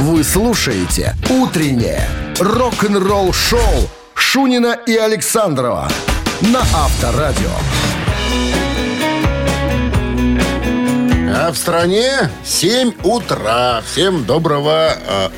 [0.00, 5.88] Вы слушаете «Утреннее рок-н-ролл-шоу» Шунина и Александрова
[6.40, 7.50] на Авторадио.
[11.34, 13.82] А в стране 7 утра.
[13.90, 14.92] Всем доброго...
[15.06, 15.28] э,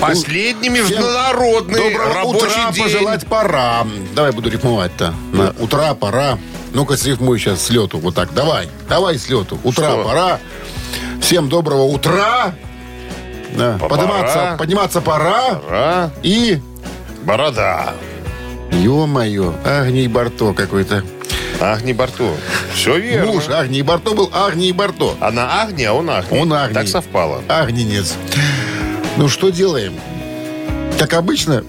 [0.00, 2.82] Последний всем международный доброго рабочий утра день.
[2.84, 3.86] пожелать пора.
[4.14, 5.14] Давай буду рифмовать-то.
[5.32, 6.38] На утра пора.
[6.72, 7.98] Ну-ка, срифмуй сейчас с лету.
[7.98, 8.32] Вот так.
[8.34, 8.68] Давай.
[8.88, 9.58] Давай с лету.
[9.64, 10.04] Утра Что?
[10.04, 10.38] пора.
[11.20, 12.54] Всем доброго утра.
[13.52, 13.78] Да.
[13.78, 13.88] Пора.
[13.96, 15.60] Подниматься, подниматься пора.
[15.68, 16.10] А?
[16.22, 16.60] И...
[17.24, 17.94] Борода.
[18.72, 21.04] Ё-моё, Агний Барто какой-то.
[21.60, 22.30] Агни Барту.
[22.74, 23.32] Все верно.
[23.32, 25.14] Муж Агний Барто был Агний Барто.
[25.20, 26.38] Она Агни, а он Агни.
[26.38, 26.74] Он Агний.
[26.74, 27.42] Так совпало.
[27.48, 28.14] Агненец.
[29.16, 29.94] Ну, что делаем?
[30.98, 31.64] Как обычно,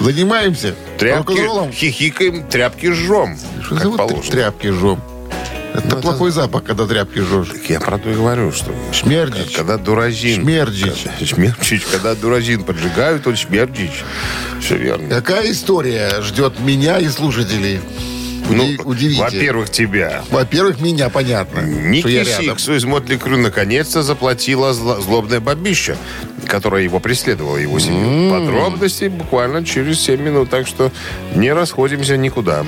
[0.00, 3.38] занимаемся Тряпки хихикаем, тряпки жжем.
[3.62, 4.22] Что как за вот положено.
[4.22, 5.00] тряпки жжем?
[5.78, 7.48] Это это- плохой запах, когда тряпки жжешь.
[7.48, 8.72] Так я про то и говорю, что...
[8.92, 9.52] Шмердич.
[9.56, 10.42] Когда дуразин...
[10.42, 11.04] Шмердич.
[11.04, 11.86] Когда- Шмердич.
[11.90, 14.04] Когда дуразин поджигают, он шмердич.
[14.60, 15.08] Все верно.
[15.08, 17.80] Какая история ждет меня и слушателей?
[18.48, 19.18] Уди- удивите.
[19.18, 20.22] Ну, во-первых, тебя.
[20.30, 21.60] Во-первых, меня, понятно.
[21.60, 22.56] Ники я рядом.
[22.58, 25.96] Сикс из Мотли Крю наконец-то заплатила зло- злобное бабище,
[26.46, 28.30] которое его преследовало, его семью.
[28.30, 30.92] Подробности буквально через 7 минут, так что
[31.34, 32.64] не расходимся никуда.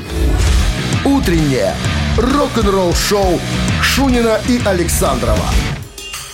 [1.04, 1.74] «Утреннее
[2.18, 3.40] рок-н-ролл-шоу»
[3.82, 5.46] Шунина и Александрова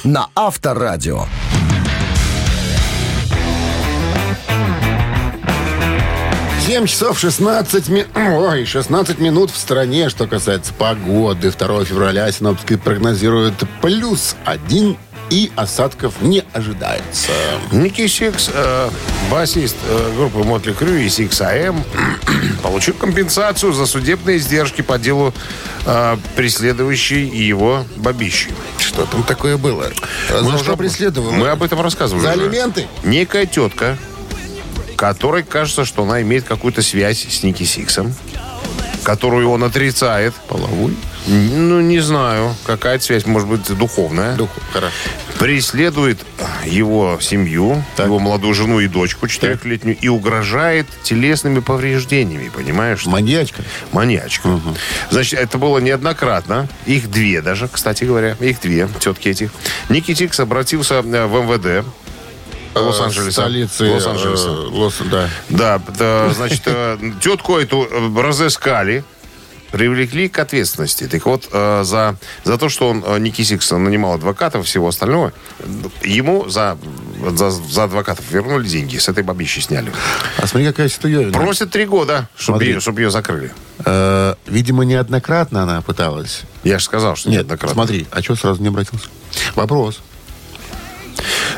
[0.04, 1.26] на Авторадио.
[6.66, 8.08] Семь часов 16 минут.
[8.16, 11.50] Ой, 16 минут в стране, что касается погоды.
[11.50, 14.96] 2 февраля синоптики прогнозируют плюс один
[15.30, 17.30] и осадков не ожидается.
[17.72, 18.90] Ники Сикс, э,
[19.30, 21.82] басист э, группы Мотли Крю и Сикс АМ,
[22.62, 25.32] получил компенсацию за судебные издержки по делу
[25.86, 28.50] э, преследующей его бабищи.
[28.78, 29.90] Что там такое было?
[30.30, 31.32] Мы что уже- преследовал?
[31.32, 32.22] Мы об этом рассказывали.
[32.22, 32.42] За уже.
[32.42, 32.86] алименты?
[33.02, 33.96] Некая тетка,
[34.96, 38.14] которой кажется, что она имеет какую-то связь с Ники Сиксом,
[39.02, 40.34] которую он отрицает.
[40.48, 40.94] Половой?
[41.26, 44.36] Ну, не знаю, какая связь, может быть, духовная.
[44.36, 44.50] Дух.
[44.72, 44.94] Хорошо.
[45.38, 46.18] Преследует
[46.66, 48.06] его семью, Так.
[48.06, 53.06] его молодую жену и дочку четырехлетнюю и угрожает телесными повреждениями, понимаешь?
[53.06, 53.62] Маньячка.
[53.92, 54.60] Маньячка.
[55.10, 56.68] Значит, это было неоднократно.
[56.86, 58.36] Их две даже, кстати говоря.
[58.40, 59.50] Их две, тетки этих.
[59.88, 61.86] Nikki Sixx обратился э, в МВД
[62.74, 63.32] Лос-Анджелеса.
[63.42, 63.84] Столицы.
[63.90, 64.48] Лос-Анджелеса.
[64.48, 65.28] э, Лос, да.
[65.48, 69.04] Да, да, значит, э, тетку эту э, разыскали,
[69.74, 71.08] привлекли к ответственности.
[71.08, 74.86] Так вот, э, за, за то, что он, э, Ники Сикс, нанимал адвокатов и всего
[74.86, 75.32] остального,
[76.00, 76.78] ему за,
[77.32, 78.98] за, за адвокатов вернули деньги.
[78.98, 79.90] С этой бабищи сняли.
[80.38, 81.32] А смотри, какая ситуация.
[81.32, 83.52] Просят три года, чтобы ее, чтоб ее закрыли.
[83.84, 86.42] Э, видимо, неоднократно она пыталась.
[86.62, 87.74] Я же сказал, что Нет, неоднократно.
[87.74, 89.08] смотри, а что сразу не обратился?
[89.56, 90.00] Вопрос.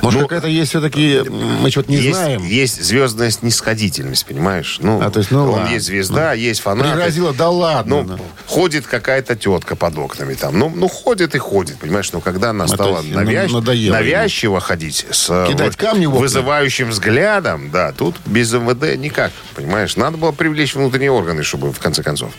[0.02, 2.44] Может, Ну, какая-то есть все-таки, мы что-то не есть, знаем.
[2.44, 4.78] есть звездная снисходительность, понимаешь?
[4.80, 5.72] Ну, А, то есть, ну он ладно.
[5.72, 6.90] есть звезда, есть фанаты.
[6.90, 8.02] Пригрозила, да ладно.
[8.02, 8.18] Ну, ну.
[8.46, 10.58] ходит какая-то тетка под окнами там.
[10.58, 12.12] Ну, ну, ходит и ходит, понимаешь?
[12.12, 14.04] Но когда она Это стала ну, навязч- надоело ему.
[14.04, 19.96] навязчиво ходить с э, Кидать камни вызывающим взглядом, да, тут без МВД никак, понимаешь?
[19.96, 22.32] Надо было привлечь внутренние органы, чтобы в конце концов.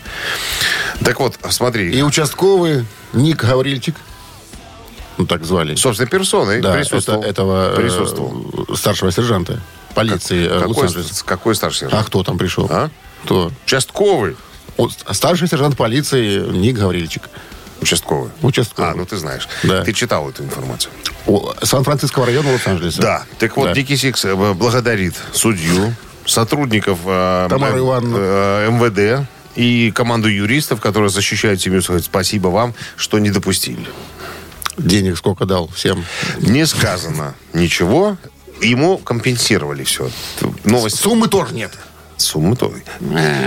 [1.04, 3.94] Так вот, смотри, И участковый Ник Гаврильчик,
[5.18, 7.20] ну так звали, собственной персоной да, присутствовал.
[7.20, 8.76] это- этого э, присутствовал.
[8.76, 9.60] старшего сержанта
[9.94, 10.88] полиции э, какой,
[11.26, 12.02] какой старший сержант?
[12.02, 12.66] А кто там пришел?
[12.70, 12.88] А?
[13.24, 13.50] Кто?
[13.66, 14.36] Участковый.
[14.76, 17.24] Вот старший сержант полиции Ник Гаврильчик.
[17.80, 18.30] Участковый.
[18.42, 18.92] Участковый.
[18.92, 19.48] А, ну ты знаешь.
[19.62, 19.82] Да.
[19.82, 20.92] Ты читал эту информацию.
[21.26, 23.00] О, Сан-Франциского района Лос-Анджелеса.
[23.00, 23.24] Да.
[23.38, 23.74] Так вот, Да.
[23.74, 31.82] Ники Сикс э, благодарит судью, сотрудников э, э, МВД и команду юристов, которые защищают семью,
[31.82, 33.86] сказать спасибо вам, что не допустили.
[34.78, 36.04] Денег сколько дал всем?
[36.38, 38.16] Не сказано ничего.
[38.60, 40.10] Ему компенсировали все.
[40.64, 40.96] Новость.
[40.98, 41.72] Суммы тоже нет.
[42.16, 42.72] Суммы то.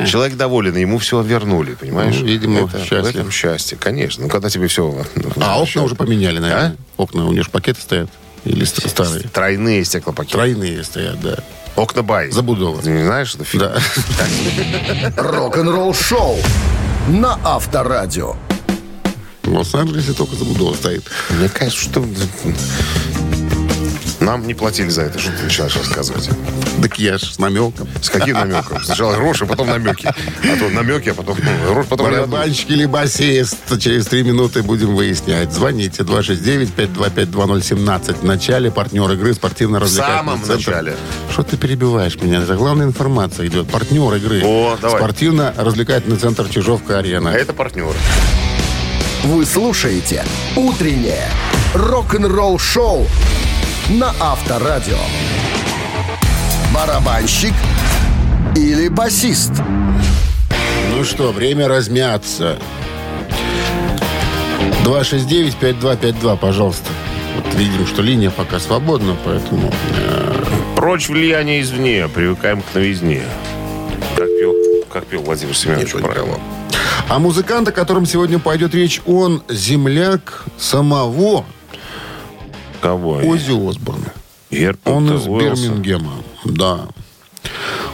[0.08, 2.16] Человек доволен, ему все вернули, понимаешь?
[2.20, 3.04] Ну, видимо, Это- счастлив.
[3.04, 4.24] В этом счастье, конечно.
[4.24, 5.04] Ну, когда тебе все...
[5.42, 6.78] А окна уже поменяли, наверное.
[6.96, 8.10] Окна, у них же пакеты стоят.
[8.46, 9.24] Или ст- старые.
[9.24, 10.38] Тройные стеклопакеты.
[10.38, 11.40] Тройные стоят, да.
[11.76, 12.32] Окна бай.
[12.32, 12.82] Забудова.
[12.82, 13.60] Ты не знаешь, что фиг?
[13.60, 13.76] Да.
[15.18, 16.38] Рок-н-ролл-шоу
[17.10, 18.36] на Авторадио.
[19.52, 21.04] В Лос-Анджелесе только Забудова стоит.
[21.30, 22.06] Мне кажется, что...
[24.22, 26.30] Нам не платили за это, что ты начинаешь рассказывать.
[26.82, 27.90] Так я ж с намеком.
[28.02, 28.82] С каким намеком?
[28.82, 30.08] Сначала гроши, потом намеки.
[30.08, 30.14] А
[30.58, 31.38] то намеки, а потом
[31.68, 32.06] грош, потом.
[32.06, 33.58] Барабанщик или басист.
[33.80, 35.52] Через три минуты будем выяснять.
[35.52, 38.22] Звоните 269-525-2017.
[38.22, 40.72] В начале партнер игры В спортивно-развлекательный самом центр.
[40.72, 40.96] начале.
[41.32, 42.42] Что ты перебиваешь меня?
[42.44, 43.68] Это главная информация идет.
[43.70, 44.42] Партнер игры.
[44.46, 45.02] О, давай.
[45.02, 47.32] Спортивно-развлекательный центр Чижовка-Арена.
[47.32, 47.94] А это партнер.
[49.24, 50.24] Вы слушаете
[50.56, 51.28] «Утреннее
[51.76, 53.06] рок-н-ролл-шоу»
[53.90, 54.98] на Авторадио.
[56.74, 57.54] Барабанщик
[58.56, 59.52] или басист?
[60.96, 62.58] Ну что, время размяться.
[64.86, 66.90] 269-5252, пожалуйста.
[67.36, 69.72] Вот видим, что линия пока свободна, поэтому...
[69.98, 70.44] э,
[70.76, 73.22] Прочь влияние извне, привыкаем к новизне.
[74.16, 74.54] Как пел,
[74.92, 76.40] как пел Владимир Семенович никого.
[77.12, 81.44] А музыкант, о котором сегодня пойдет речь, он земляк самого
[82.80, 83.18] Кого?
[83.18, 84.14] Ози Осборна.
[84.50, 85.64] Герберта Он из Уэллса.
[85.64, 86.14] Бирмингема,
[86.46, 86.88] да.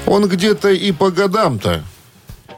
[0.05, 1.81] Он где-то и по годам-то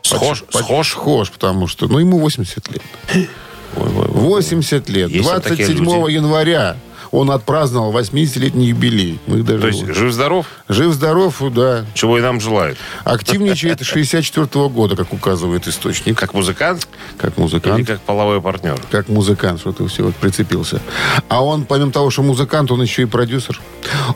[0.01, 0.89] Схож, почти- схож.
[0.91, 2.81] схож, потому что, ну, ему 80 лет.
[3.15, 3.29] Ой,
[3.77, 4.07] ой, ой.
[4.09, 5.12] 80 лет.
[5.12, 6.13] Есть вот такие 27 люди.
[6.15, 6.75] января
[7.11, 9.19] он отпраздновал 80-летний юбилей.
[9.27, 11.85] Мы даже То есть вот- жив-здоров, Жив-здоров, да.
[11.94, 12.77] чего и нам желают.
[13.03, 16.17] Активничает с 64 года, как указывает источник.
[16.17, 17.88] Как музыкант Как или музыкант.
[17.88, 18.79] как половой партнер?
[18.91, 20.81] Как музыкант, что ты все вот прицепился.
[21.27, 23.59] А он, помимо того, что музыкант, он еще и продюсер.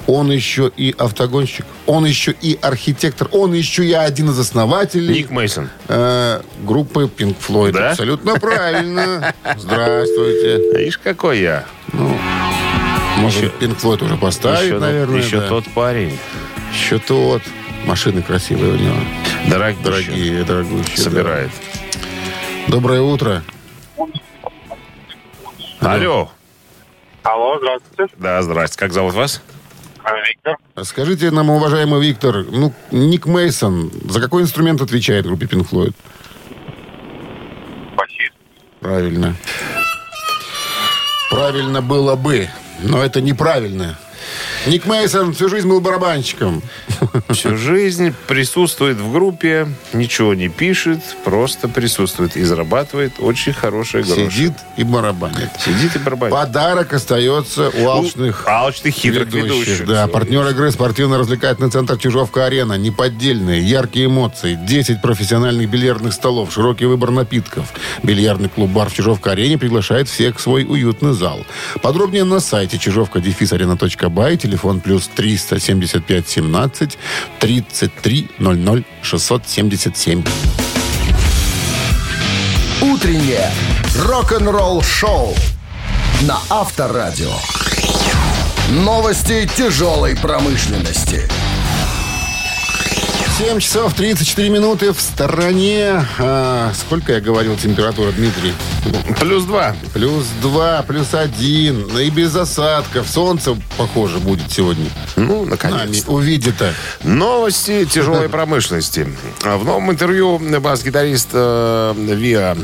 [0.07, 1.65] Он еще и автогонщик.
[1.87, 3.27] Он еще и архитектор.
[3.31, 5.69] Он еще и один из основателей Ник Мейсон.
[5.87, 7.71] э, группы Pink Floyd.
[7.71, 7.91] Да?
[7.91, 9.33] Абсолютно правильно.
[9.57, 10.77] Здравствуйте.
[10.77, 11.65] Видишь, какой я.
[13.23, 15.21] Может, Pink Floyd уже поставит, еще наверное.
[15.21, 15.47] еще да.
[15.47, 16.19] тот парень.
[16.73, 17.41] Еще тот.
[17.85, 18.95] Машины красивые у него.
[19.49, 19.83] Дорогие.
[19.83, 20.95] Дорогие, дорогущие.
[20.97, 21.01] да.
[21.03, 21.51] Собирает.
[22.67, 23.43] Доброе утро.
[25.79, 26.31] Алло.
[27.23, 28.13] Алло, здравствуйте.
[28.17, 28.77] Да, здрасте.
[28.77, 29.41] Как зовут вас?
[30.03, 30.57] А, Виктор.
[30.83, 35.93] Скажите нам, уважаемый Виктор, ну, Ник Мейсон за какой инструмент отвечает группе Pink Floyd?
[37.95, 38.33] Басист.
[38.81, 39.35] Правильно.
[41.29, 42.49] Правильно было бы,
[42.83, 43.97] но это неправильно.
[44.65, 46.61] Ник Мейсон всю жизнь был барабанщиком.
[47.29, 54.29] Всю жизнь присутствует в группе, ничего не пишет, просто присутствует и зарабатывает очень хорошие гроши.
[54.29, 55.49] Сидит и барабанит.
[55.59, 56.33] Сидит и барабанит.
[56.33, 59.85] Подарок остается у алчных У алчных, хитрых ведущих.
[59.85, 62.77] Да, партнер игры спортивно-развлекательный центр Чижовка-Арена.
[62.77, 64.57] Неподдельные, яркие эмоции.
[64.61, 67.73] 10 профессиональных бильярдных столов, широкий выбор напитков.
[68.01, 71.45] Бильярдный клуб-бар в Чижовка-Арене приглашает всех в свой уютный зал.
[71.81, 76.97] Подробнее на сайте чижовка-арена.бай, телефон плюс 375 17
[77.39, 80.23] 33 00 677.
[82.81, 83.51] Утреннее
[83.97, 85.33] рок-н-ролл-шоу
[86.21, 87.33] на Авторадио.
[88.69, 91.27] Новости тяжелой промышленности.
[93.37, 96.05] 7 часов 34 минуты в стороне.
[96.19, 98.53] А, сколько я говорил температура, Дмитрий?
[99.19, 99.75] Плюс два.
[99.91, 101.97] Плюс 2, плюс 1.
[101.97, 103.09] И без осадков.
[103.09, 104.87] Солнце, похоже, будет сегодня.
[105.15, 106.03] Ну, наконец.
[106.05, 106.73] увидит-то.
[107.03, 109.07] Новости тяжелой промышленности.
[109.41, 112.55] В новом интервью бас-гитарист э, Виа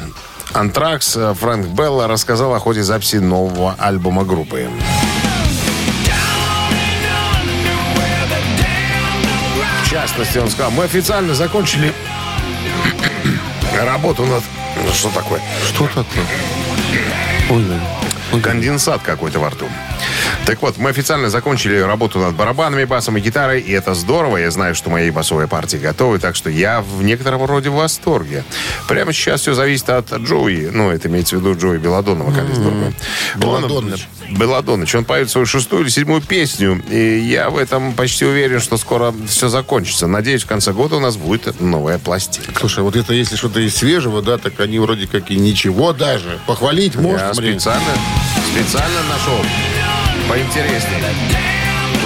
[0.53, 4.69] Антракс э, Фрэнк Белла рассказал о ходе записи нового альбома группы.
[10.19, 11.93] Частности, он сказал, мы официально закончили
[13.85, 14.43] работу над...
[14.93, 15.41] Что такое?
[15.65, 16.25] Что такое?
[17.49, 18.41] Ой.
[18.41, 19.67] Конденсат какой-то во рту.
[20.49, 24.37] Так вот, мы официально закончили работу над барабанами, басом и гитарой, и это здорово.
[24.37, 28.43] Я знаю, что мои басовые партии готовы, так что я в некотором роде в восторге.
[28.87, 30.71] Прямо сейчас все зависит от Джоуи.
[30.73, 32.93] Ну, это имеется в виду Джоуи Беладонова, вокалист группы.
[33.35, 34.07] Беладоныч.
[34.27, 34.95] Он- Беладоныч.
[34.95, 39.13] Он поет свою шестую или седьмую песню, и я в этом почти уверен, что скоро
[39.27, 40.07] все закончится.
[40.07, 42.59] Надеюсь, в конце года у нас будет новая пластинка.
[42.59, 46.39] Слушай, вот это если что-то из свежего, да, так они вроде как и ничего даже.
[46.47, 47.59] Похвалить Я можно, блин.
[47.59, 47.91] специально,
[48.51, 49.37] специально нашел
[50.29, 51.01] поинтереснее.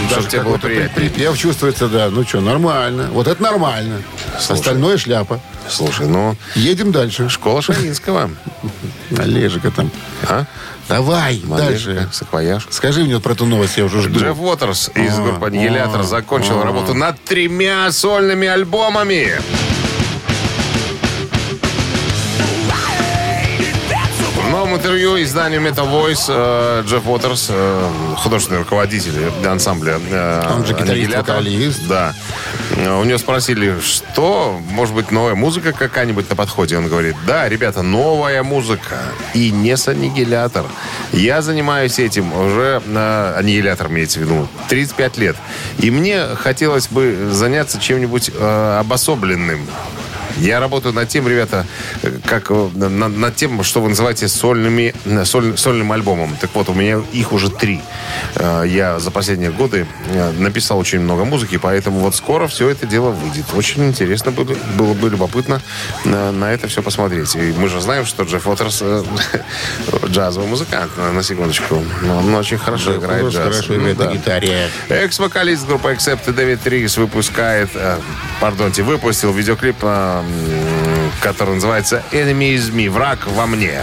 [0.09, 0.89] Даже Чтобы тебе было приятнее.
[1.09, 2.09] припев чувствуется, да.
[2.09, 3.09] Ну что, нормально.
[3.11, 4.01] Вот это нормально.
[4.49, 5.39] Остальное шляпа.
[5.69, 7.29] Слушай, ну, Едем дальше.
[7.29, 8.29] школа Шаинского.
[9.17, 9.91] Олежика там.
[10.23, 10.45] А?
[10.89, 12.09] Давай, Малежика, дальше.
[12.11, 12.67] Саквояж.
[12.69, 14.19] Скажи мне про эту новость, я уже жду.
[14.19, 16.63] Джефф Уотерс из группы «Аннигилятор» а, закончил а.
[16.63, 19.39] работу над тремя сольными альбомами.
[24.75, 29.13] Интервью изданию Metal Voice э, Джефф Уотерс, э, художественный руководитель
[29.45, 31.87] ансамбля э, Он же «Аннигилятор», гитарист-вокалист.
[31.87, 32.13] Да.
[32.77, 36.77] Э, У него спросили, что, может быть, новая музыка какая-нибудь на подходе?
[36.77, 38.97] Он говорит, да, ребята, новая музыка.
[39.33, 40.65] И не с «Аннигилятор».
[41.11, 45.35] Я занимаюсь этим уже, на «Аннигилятор» имеется в виду, 35 лет.
[45.79, 49.67] И мне хотелось бы заняться чем-нибудь э, обособленным.
[50.37, 51.65] Я работаю над тем, ребята,
[52.01, 56.35] э, как э, на- над тем, что вы называете сольными, э, соль- сольным альбомом.
[56.39, 57.81] Так вот, у меня их уже три.
[58.65, 59.85] Я за последние годы
[60.39, 63.45] написал очень много музыки, поэтому вот скоро все это дело выйдет.
[63.55, 65.61] Очень интересно было, было бы любопытно
[66.05, 67.35] на, на это все посмотреть.
[67.35, 68.83] И мы же знаем, что Джефф Уотерс
[70.07, 71.83] джазовый музыкант, на, секундочку.
[72.03, 73.55] Он очень хорошо играет Просто джаз.
[73.55, 74.09] Хорошо Ну играет да.
[74.09, 74.69] на гитаре.
[74.89, 77.97] Экс-вокалист группы Accept Дэвид Ригс выпускает, э,
[78.39, 80.22] пардонте, выпустил видеоклип, э,
[81.21, 83.81] который называется «Enemy is me», «Враг во мне».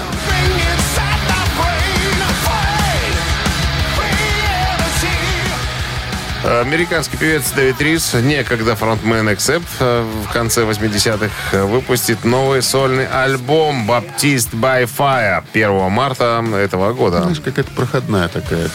[6.42, 13.06] Американский певец Дэвид Рис, некогда фронтмен Accept, э, в конце 80-х э, выпустит новый сольный
[13.06, 17.22] альбом «Baptist by Fire» 1 марта этого года.
[17.22, 18.68] Знаешь, какая-то проходная такая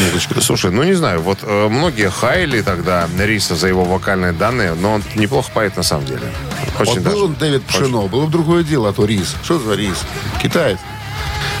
[0.00, 0.40] музычка.
[0.40, 4.94] Слушай, ну не знаю, вот э, многие хайли тогда Риса за его вокальные данные, но
[4.94, 6.22] он неплохо поет на самом деле.
[6.78, 7.16] Очень Вот даже.
[7.16, 9.34] был он Дэвид Пшено, было бы другое дело, а то рис.
[9.42, 9.98] Что за рис?
[10.42, 10.78] Китаец.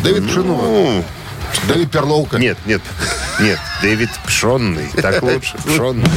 [0.02, 0.56] Дэвид Пшено.
[0.56, 1.04] Ну,
[1.68, 2.38] Дэвид Перловка.
[2.38, 2.80] нет, нет,
[3.40, 6.08] нет, Дэвид Пшенный, так лучше, Пшенный.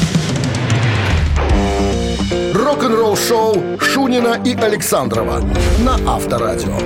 [2.53, 5.41] Рок-н-ролл шоу Шунина и Александрова
[5.79, 6.77] на Авторадио.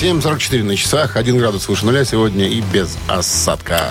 [0.00, 3.90] 7.44 на часах, 1 градус выше нуля сегодня и без осадка.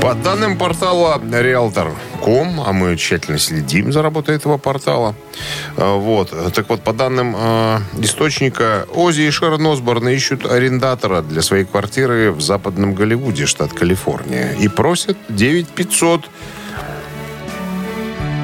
[0.00, 5.14] По данным портала Realtor.com, а мы тщательно следим за работой этого портала,
[5.76, 11.42] э, вот, так вот, по данным э, источника, Ози и Шерон Осборн ищут арендатора для
[11.42, 16.30] своей квартиры в западном Голливуде, штат Калифорния, и просят 9500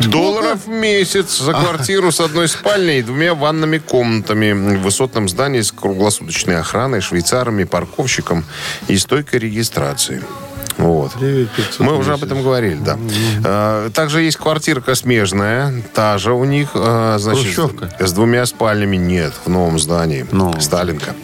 [0.07, 4.53] долларов в месяц за квартиру с одной спальней и двумя ванными комнатами.
[4.53, 8.45] В высотном здании с круглосуточной охраной, швейцарами, парковщиком
[8.89, 10.23] и стойкой регистрации.
[10.79, 11.13] Вот.
[11.19, 12.97] 9500 Мы уже об этом говорили, да.
[13.45, 17.91] А, Также есть квартирка смежная, та же у них, а, значит, Хрущевка?
[17.99, 20.25] с двумя спальнями нет в новом здании.
[20.31, 20.61] Новом.
[20.61, 21.15] Сталинка.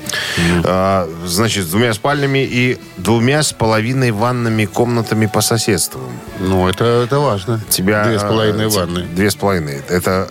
[0.64, 6.00] А, Значит, с двумя спальнями и двумя с половиной ванными комнатами по соседству.
[6.40, 7.60] Ну, это, это важно.
[7.70, 9.02] Тебя, Две с половиной ванны.
[9.14, 9.82] Две с половиной.
[9.88, 10.28] Это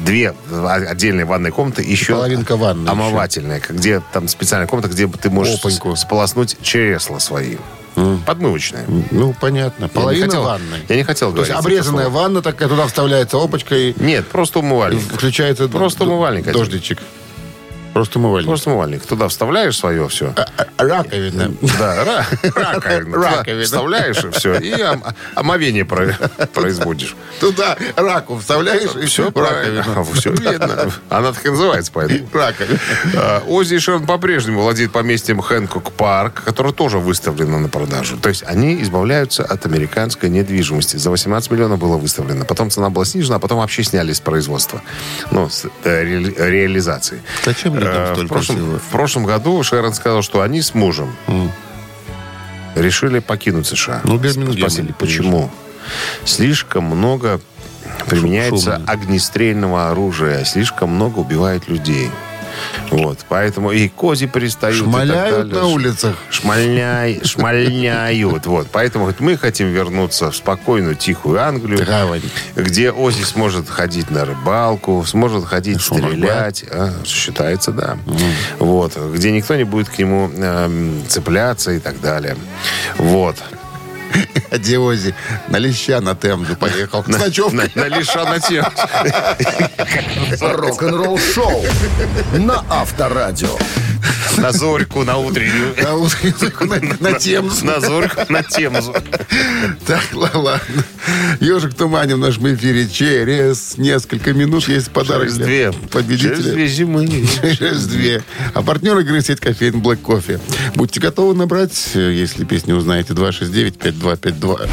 [0.00, 0.34] две
[0.68, 5.96] отдельные ванные комнаты, еще половинка ванны омывательная, где там специальная комната, где ты можешь Опаньку.
[5.96, 7.56] сполоснуть чересла свои.
[8.26, 8.84] Подмывочная.
[9.10, 9.84] Ну, понятно.
[9.84, 10.76] Я Половина не хотел- ванны.
[10.88, 11.50] Я не хотел То есть говорить.
[11.50, 12.22] это обрезанная слово.
[12.22, 15.00] ванна такая, туда вставляется опочка и Нет, просто умывальник.
[15.02, 16.60] включается Просто умывальник один.
[17.94, 18.48] Просто умывальник.
[18.48, 19.06] Просто умывальник.
[19.06, 20.34] Туда вставляешь свое все.
[20.36, 20.46] А-
[20.76, 21.52] Раковина.
[21.78, 23.14] Да, ра- раковину.
[23.14, 23.64] Туда Раковина.
[23.64, 24.58] Вставляешь и все.
[24.58, 25.04] И ом-
[25.36, 26.12] омовение про-
[26.52, 27.14] производишь.
[27.40, 29.84] Туда раку вставляешь и Все правильно.
[30.14, 30.90] Все видно.
[31.08, 32.28] Она так и называется, поэтому.
[32.32, 32.78] Раковина.
[33.16, 38.16] А, Оззи и Шерон по-прежнему владеет поместьем Хэнкок Парк, которое тоже выставлено на продажу.
[38.16, 40.96] То есть они избавляются от американской недвижимости.
[40.96, 42.44] За 18 миллионов было выставлено.
[42.44, 44.82] Потом цена была снижена, а потом вообще сняли с производства.
[45.30, 47.22] Ну, с э, ре- реализации.
[47.44, 48.78] Зачем людям Э, в, столько прошлом, всего?
[48.78, 51.14] в прошлом году Шерон сказал, что они с мужем
[52.74, 54.00] решили покинуть США.
[54.04, 55.50] Ну, Бирмингем Спросили, они почему?
[56.24, 57.40] Слишком много
[58.06, 58.90] применяется шумно.
[58.92, 62.10] огнестрельного оружия, слишком много убивает людей.
[62.90, 64.76] Вот, поэтому и кози пристают.
[64.76, 66.16] Шмаляют на улицах.
[66.30, 68.46] Шмальняй, шмальняют.
[68.46, 72.22] Вот, поэтому говорит, мы хотим вернуться в спокойную, тихую Англию, Гавань.
[72.54, 76.64] где Ози сможет ходить на рыбалку, сможет ходить Шумах, стрелять.
[76.70, 77.98] А, считается, да.
[78.58, 78.96] Вот.
[78.96, 82.36] Где никто не будет к нему эм, цепляться и так далее.
[82.98, 83.36] Вот.
[84.50, 85.14] А Диози
[85.48, 87.04] на леща на Темзу поехал.
[87.06, 87.70] Ночевкой.
[87.74, 88.64] На, на лиша на тем.
[90.40, 91.64] Рок-н-ролл шоу
[92.32, 93.56] на Авторадио.
[94.38, 95.74] На зорьку, на утреннюю.
[95.82, 96.34] На узкую-
[97.00, 97.64] на- На Темзу.
[97.64, 98.94] На зорьку, на темзу.
[99.86, 100.84] Так, ла- ладно.
[101.40, 105.72] Ежик Туманин в нашем эфире через несколько минут есть подарок Через для две.
[105.72, 106.52] Через победителя.
[106.52, 107.06] две зимы.
[107.58, 108.22] Через две.
[108.54, 110.40] А партнер игры сеть кофеин Black Coffee.
[110.74, 114.68] Будьте готовы набрать, если песню узнаете, 269-5252.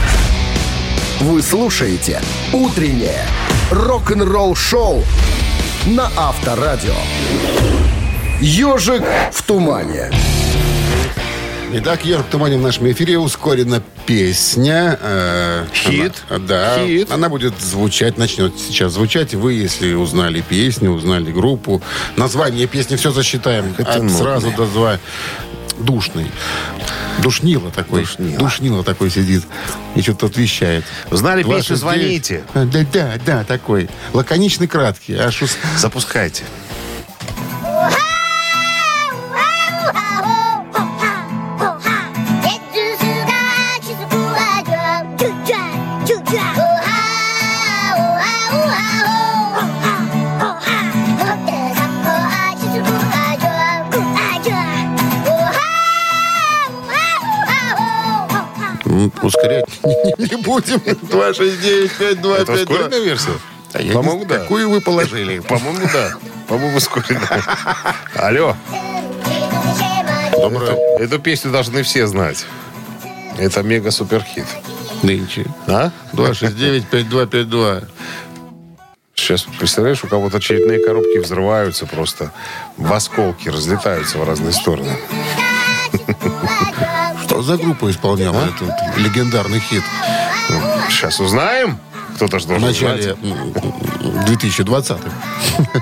[1.22, 2.20] Вы слушаете
[2.52, 3.26] «Утреннее
[3.70, 5.04] рок-н-ролл-шоу»
[5.86, 6.96] на Авторадио.
[8.42, 10.12] «Ежик в тумане».
[11.74, 14.98] Итак, Ежик Туманин в нашем эфире ускорена песня.
[15.02, 16.14] э, Хит.
[16.30, 16.86] она- да.
[16.86, 17.10] Хит.
[17.12, 19.34] Она будет звучать, начнет сейчас звучать.
[19.34, 21.82] Вы, если узнали песню, узнали группу,
[22.18, 23.74] название песни, все засчитаем.
[23.78, 24.10] От нудно.
[24.10, 25.00] сразу до два.
[25.80, 26.30] Душный.
[27.20, 28.02] Душнило такой.
[28.02, 28.38] Душнило.
[28.40, 29.44] Душнило такой сидит.
[29.96, 30.84] И что-то тут вещает.
[31.10, 31.80] Знали песню, 29.
[31.80, 32.44] звоните.
[32.54, 33.90] Да, да, да, такой.
[34.12, 35.16] Лаконичный, краткий.
[35.16, 36.44] Аж ус- Запускайте.
[59.22, 59.66] Ускорять
[60.18, 60.78] не, будем.
[60.78, 62.36] 269-5252.
[62.36, 63.32] Это ускоренная версия?
[63.74, 64.40] А я По-моему, не- да.
[64.40, 65.40] Какую вы положили?
[65.48, 66.14] По-моему, да.
[66.48, 67.44] По-моему, ускоренная.
[68.16, 68.56] Алло.
[70.34, 72.46] Доброе Эту песню должны все знать.
[73.38, 74.46] Это мега-суперхит.
[75.04, 75.46] нынче.
[75.68, 75.92] А?
[76.14, 77.86] 269-5252.
[79.16, 82.32] Сейчас, представляешь, у кого-то очередные коробки взрываются просто.
[82.76, 84.98] В осколки разлетаются в разные стороны.
[87.32, 89.84] Что за группа исполняла этот легендарный хит
[90.90, 91.78] Сейчас узнаем.
[92.18, 93.18] Кто-то же в должен начале знать.
[93.24, 93.54] м,
[94.26, 95.10] 2020-х?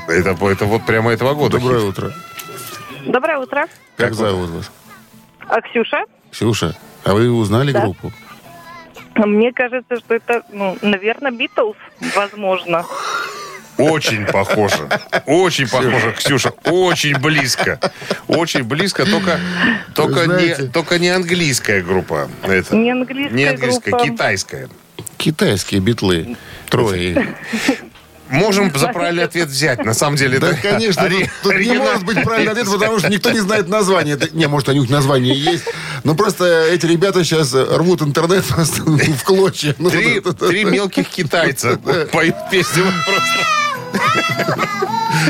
[0.08, 1.58] Это, это вот прямо этого года.
[1.58, 1.89] Доброе хит.
[1.89, 2.13] утро.
[3.08, 3.65] Доброе утро.
[3.98, 4.72] Как зовут вас?
[5.48, 6.03] А Ксюша?
[6.32, 7.82] Ксюша, а вы узнали Да.
[7.82, 8.12] группу?
[9.15, 11.75] Мне кажется, что это, ну, наверное, Битлз,
[12.15, 12.86] возможно.
[13.79, 14.89] Очень похоже.
[15.25, 16.50] Очень похоже, Ксюша.
[16.65, 17.79] Очень близко.
[18.27, 19.39] Очень близко, только,
[19.95, 22.29] только, знаете- не, только не английская группа.
[22.43, 22.75] Это.
[22.75, 24.05] Не английская Не английская, группа.
[24.05, 24.69] китайская.
[25.17, 26.38] Китайские битлы.
[26.69, 27.36] Трое.
[28.29, 29.83] Можем за правильный ответ взять.
[29.83, 31.88] На самом деле, Да, это конечно, тут, ори- тут не оригинал.
[31.88, 34.13] может быть правильный ответ, потому что никто не знает название.
[34.15, 35.63] Это- Не, может, у них название есть.
[36.03, 39.74] Но просто эти ребята сейчас рвут интернет в клочья.
[39.79, 41.77] Ну, Три, три мелких китайца
[42.12, 43.39] поют песню просто.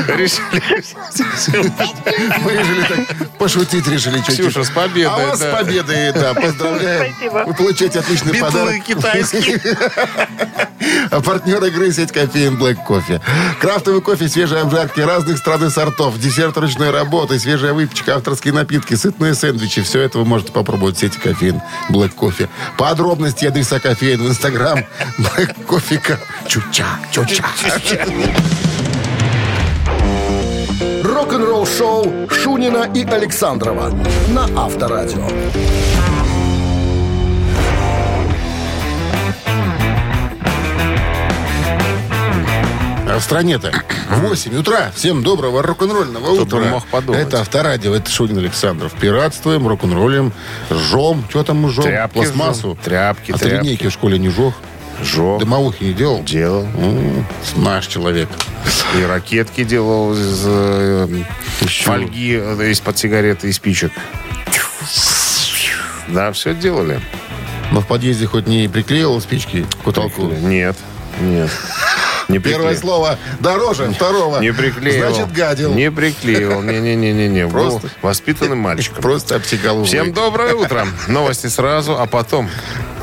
[0.08, 0.62] Решили.
[2.42, 4.36] Мы решили так пошутить, решили чуть-чуть.
[4.50, 5.50] Ксюша, с победой, А вас да.
[5.52, 7.12] с победой, да, поздравляем.
[7.14, 7.44] Спасибо.
[7.46, 8.84] Вы получаете отличный Битлы подарок.
[8.84, 9.60] китайские.
[11.10, 13.20] А партнер игры сеть кофеин Black Кофе.
[13.60, 18.94] Крафтовый кофе, свежие обжарки разных стран и сортов, десерт ручной работы, свежая выпечка, авторские напитки,
[18.94, 19.82] сытные сэндвичи.
[19.82, 22.48] Все это вы можете попробовать в сети кофеин Black Кофе.
[22.78, 24.78] Подробности адреса кофеин в инстаграм
[25.18, 26.00] Black Кофе.
[26.48, 27.44] Чуча, чуча.
[27.68, 28.34] Рок-н-ролл
[31.24, 33.90] шоу Шунина и Александрова
[34.30, 35.26] на Авторадио.
[43.12, 43.72] А в стране-то
[44.08, 44.92] 8 утра.
[44.94, 46.60] Всем доброго рок-н-ролльного Кто утра.
[46.70, 47.20] мог подумать.
[47.22, 48.92] Это авторадио, это Шунин Александров.
[48.92, 50.32] Пиратствуем, рок-н-роллем,
[50.70, 51.24] жжем.
[51.28, 51.84] Что там мы жжем?
[51.84, 52.60] Тряпки Пластмассу.
[52.72, 52.76] жжем.
[52.84, 53.64] Тряпки, А ты тряпки.
[53.64, 54.54] линейки в школе не жег?
[55.02, 55.40] Жёг.
[55.40, 56.22] Дымовухи не делал?
[56.22, 56.64] Делал.
[56.76, 57.24] М,
[57.56, 58.28] Наш человек.
[58.98, 61.08] И ракетки делал из э,
[61.84, 63.92] фольги, э, из-под сигареты и спичек.
[66.08, 67.00] Да, все делали.
[67.72, 70.24] Но в подъезде хоть не приклеил спички к потолку?
[70.26, 70.76] Нет,
[71.20, 71.50] нет.
[72.30, 74.38] Не Первое слово дороже второго.
[74.40, 75.08] Не приклеил.
[75.08, 75.74] Значит, гадил.
[75.74, 76.62] Не приклеил.
[76.62, 77.46] Не-не-не-не.
[77.46, 79.02] Был Просто- воспитанным мальчиком.
[79.02, 80.86] Просто обтекал Всем доброе утро.
[81.08, 82.48] Новости сразу, а потом...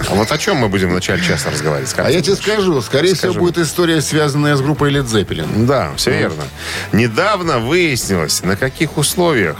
[0.09, 1.93] А вот о чем мы будем в начале часа разговаривать?
[1.97, 3.31] А я тебе скажу, скорее Скажи.
[3.33, 5.65] всего, будет история, связанная с группой Led Zeppelin.
[5.65, 6.43] Да, все верно.
[6.91, 9.57] Недавно выяснилось, на каких условиях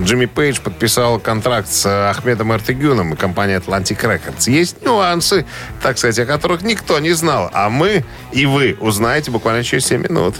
[0.00, 4.50] Джимми Пейдж подписал контракт с э, Ахмедом Артегюном и компанией Atlantic Records.
[4.50, 5.44] Есть нюансы,
[5.82, 7.50] так сказать, о которых никто не знал.
[7.52, 10.36] А мы и вы узнаете буквально через 7 минут.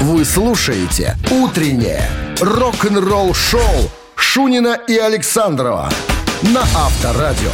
[0.00, 2.02] Вы слушаете «Утреннее
[2.40, 5.90] рок-н-ролл-шоу» Шунина и Александрова
[6.42, 7.50] на Авторадио.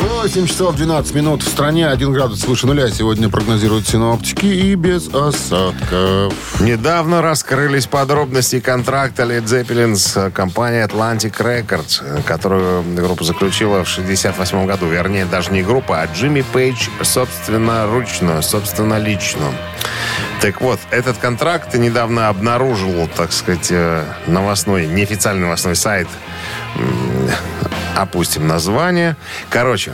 [0.00, 2.90] 8 часов 12 минут в стране, 1 градус выше нуля.
[2.90, 6.34] Сегодня прогнозируют синоптики и без осадков.
[6.60, 13.84] Недавно раскрылись подробности контракта Led Zeppelin с э, компанией Atlantic Records, э, которую группа заключила
[13.84, 14.86] в 68 году.
[14.86, 19.52] Вернее, даже не группа, а Джимми Пейдж собственноручно, собственно лично.
[20.40, 26.08] Так вот, этот контракт недавно обнаружил, так сказать, э, новостной, неофициальный новостной сайт.
[27.94, 29.16] Опустим название.
[29.50, 29.92] Короче,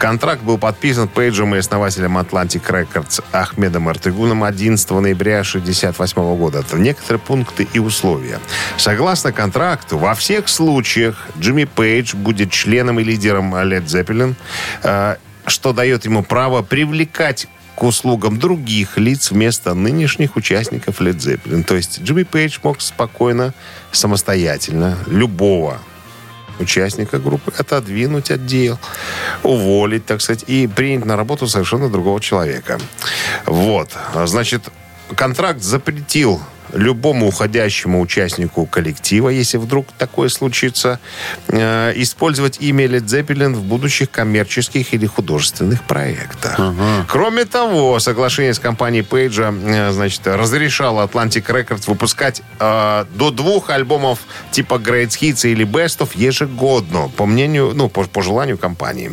[0.00, 6.60] Контракт был подписан Пейджем и основателем Atlantic Records Ахмедом Артыгуном 11 ноября 1968 года.
[6.60, 8.38] Это некоторые пункты и условия.
[8.78, 14.36] Согласно контракту, во всех случаях Джимми Пейдж будет членом и лидером Led Zeppelin,
[14.82, 21.62] э, что дает ему право привлекать к услугам других лиц вместо нынешних участников Led Zeppelin.
[21.62, 23.52] То есть Джимми Пейдж мог спокойно,
[23.92, 25.78] самостоятельно, любого
[26.60, 28.78] участника группы отодвинуть от дел,
[29.42, 32.78] уволить, так сказать, и принять на работу совершенно другого человека.
[33.46, 33.90] Вот.
[34.26, 34.62] Значит,
[35.16, 36.40] контракт запретил
[36.74, 40.98] любому уходящему участнику коллектива, если вдруг такое случится,
[41.48, 46.60] э, использовать имя Led Zeppelin в будущих коммерческих или художественных проектах.
[47.08, 53.70] Кроме того, соглашение с компанией Пейджа, э, значит, разрешало Atlantic Records выпускать э, до двух
[53.70, 59.12] альбомов типа Great Hits или Best of ежегодно, по мнению, ну, по, по желанию компании.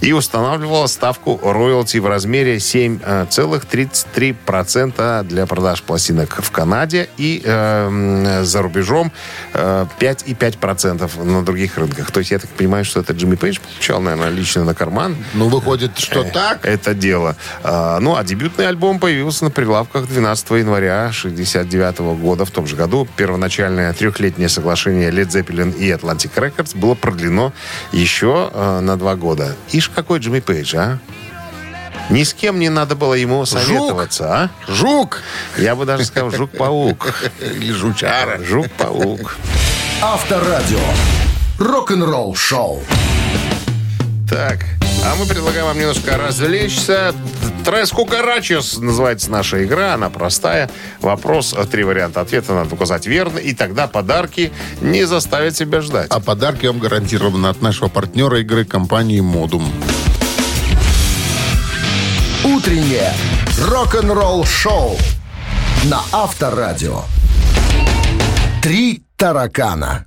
[0.00, 8.62] и устанавливала ставку роялти в размере 7,33% для продаж пластинок в Канаде и э, за
[8.62, 9.12] рубежом
[9.54, 12.10] э, 5,5% на других рынках.
[12.10, 15.48] То есть я так понимаю, что это Джимми Пейдж получал, наверное, лично на карман Ну,
[15.48, 16.64] выходит, что так.
[16.64, 17.36] это дело.
[17.62, 22.44] А, ну, а дебютный альбом появился на прилавках 12 января 69 года.
[22.44, 27.52] В том же году первоначальное трехлетнее соглашение Led Zeppelin и Atlantic Records было продлено
[27.92, 29.54] еще а, на два года.
[29.72, 30.98] Ишь, какой Джимми Пейдж, а?
[32.10, 34.50] Ни с кем не надо было ему советоваться, а?
[34.66, 35.22] Жук
[35.58, 37.14] Я бы даже сказал, жук-паук.
[37.40, 38.38] или жучара.
[38.42, 39.36] Жук-паук.
[40.00, 40.78] Авторадио.
[41.58, 42.82] Рок-н-ролл шоу.
[44.28, 44.64] Так,
[45.04, 47.14] а мы предлагаем вам немножко развлечься.
[47.64, 49.94] Трес Кукарачес называется наша игра.
[49.94, 50.70] Она простая.
[51.00, 53.38] Вопрос, э, три варианта ответа надо указать верно.
[53.38, 56.10] И тогда подарки не заставят себя ждать.
[56.10, 59.70] А подарки вам гарантированы от нашего партнера игры компании «Модум».
[62.44, 63.12] Утреннее
[63.60, 64.96] рок-н-ролл шоу
[65.84, 67.02] на Авторадио.
[68.62, 70.04] Три таракана.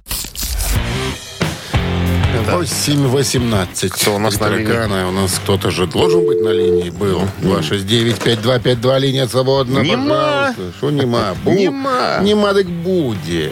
[2.51, 3.89] 8.18.
[3.89, 4.65] Кто у нас на линии?
[4.65, 5.07] Таракана.
[5.09, 6.89] У нас кто-то же должен быть на линии.
[6.89, 7.21] Был.
[7.41, 8.99] 269-5252.
[8.99, 9.79] Линия свободна.
[9.79, 10.53] Нема.
[10.55, 10.61] Пожалуйста.
[10.77, 11.33] Что нема?
[11.45, 12.19] Бу- Нема.
[12.21, 13.51] Нема, так буде.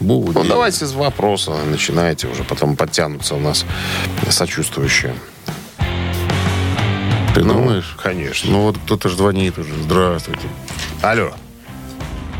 [0.00, 0.32] Буде.
[0.34, 2.44] Ну, давайте с вопроса начинайте уже.
[2.44, 3.64] Потом подтянутся у нас
[4.30, 5.14] сочувствующие.
[7.34, 7.96] Ты думаешь?
[8.02, 8.50] Конечно.
[8.50, 9.72] Ну вот кто-то же звонит уже.
[9.74, 10.48] Здравствуйте.
[11.02, 11.30] Алло.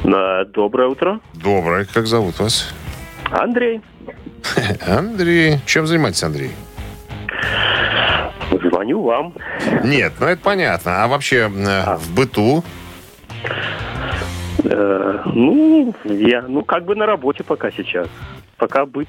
[0.05, 1.20] Да, доброе утро.
[1.35, 1.85] Доброе.
[1.85, 2.72] Как зовут вас?
[3.31, 3.81] Андрей.
[4.87, 5.61] Андрей.
[5.66, 6.50] Чем занимаетесь, Андрей?
[8.50, 9.35] Звоню вам.
[9.85, 11.05] Нет, ну это понятно.
[11.05, 12.62] А вообще э, в быту
[14.64, 18.09] Э, ну, я, ну, как бы на работе пока сейчас.
[18.57, 19.09] Пока быт.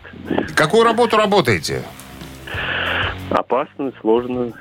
[0.55, 1.83] какую работу работаете?
[3.29, 4.51] Опасно, сложно.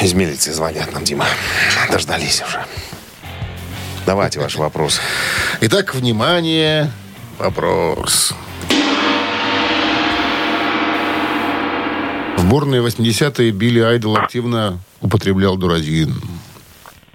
[0.00, 1.26] Из милиции звонят нам, Дима.
[1.90, 2.64] Дождались уже.
[4.06, 5.00] Давайте ваш вопрос.
[5.60, 6.90] Итак, внимание.
[7.38, 8.34] Вопрос.
[12.36, 16.20] В бурные 80-е Билли Айдол активно употреблял дуразин.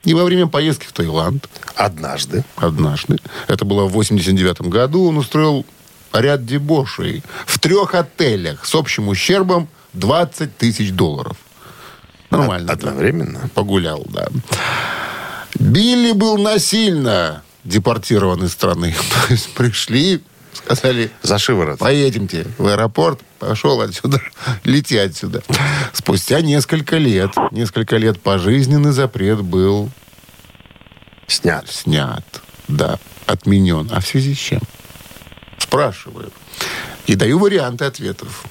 [0.03, 2.45] И во время поездки в Таиланд Однажды.
[2.55, 5.65] однажды, это было в 89 году, он устроил
[6.13, 11.35] ряд дебошей в трех отелях с общим ущербом 20 тысяч долларов.
[12.29, 12.73] Нормально.
[12.73, 13.49] Од- одновременно?
[13.53, 14.27] Погулял, да.
[15.59, 18.95] Билли был насильно депортирован из страны.
[19.27, 20.21] То есть пришли,
[20.53, 21.79] сказали, За шиворот.
[21.79, 24.21] поедемте в аэропорт, пошел отсюда,
[24.63, 25.41] лети отсюда.
[25.93, 29.89] Спустя несколько лет, несколько лет пожизненный запрет был
[31.27, 31.69] Снят.
[31.69, 32.23] снят,
[32.67, 33.89] да, отменен.
[33.91, 34.61] А в связи с чем?
[35.57, 36.31] Спрашиваю.
[37.05, 38.45] И даю варианты ответов.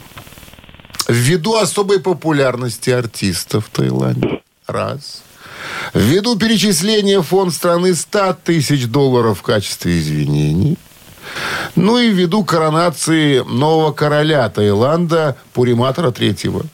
[1.09, 4.43] Ввиду особой популярности артиста в Таиланде.
[4.67, 5.23] Раз.
[5.95, 10.77] Ввиду перечисления в фонд страны 100 тысяч долларов в качестве извинений.
[11.77, 16.65] Ну и ввиду коронации нового короля Таиланда Пуриматора Третьего.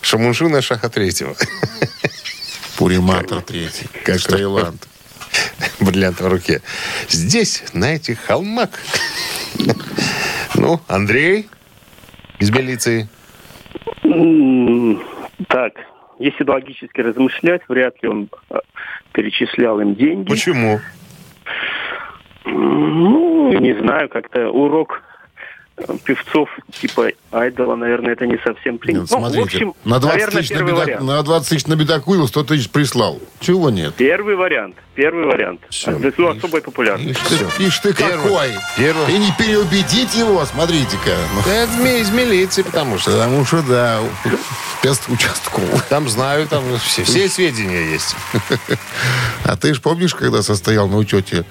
[0.00, 1.34] Шамуншина Шаха Третьего.
[2.76, 3.88] Пуриматор Третий.
[4.04, 4.86] Как Таиланд.
[5.80, 6.60] Бриллиант в руке.
[7.08, 8.70] Здесь, на этих холмах.
[10.54, 11.48] Ну, Андрей
[12.42, 13.08] из милиции.
[15.48, 15.72] Так,
[16.18, 18.56] если логически размышлять, вряд ли он э,
[19.12, 20.28] перечислял им деньги.
[20.28, 20.80] Почему?
[22.44, 25.02] Ну, не знаю, как-то урок
[25.76, 26.48] э, певцов
[26.80, 29.02] типа Айдола, наверное, это не совсем принято.
[29.02, 31.02] Нет, Ну, смотрите, в общем, на 20 наверное, тысяч на, первый бедок- вариант.
[31.04, 33.20] на 20 тысяч на бедокуил, 100 тысяч прислал.
[33.40, 33.94] Чего нет?
[33.96, 34.76] Первый вариант.
[34.94, 35.60] Первый вариант.
[35.70, 35.92] Всё.
[35.92, 37.10] Ввиду особой популярности.
[37.32, 38.22] Ишь ты, ишь ты Первый.
[38.24, 38.50] какой!
[38.76, 39.14] Первый.
[39.14, 41.16] И не переубедить его, смотрите-ка.
[41.34, 44.00] Ну, Это змей из милиции, потому что Потому что, да,
[44.82, 45.80] пест участковый.
[45.88, 48.14] там знаю, там все, все сведения есть.
[49.44, 51.44] А ты ж помнишь, когда состоял на учете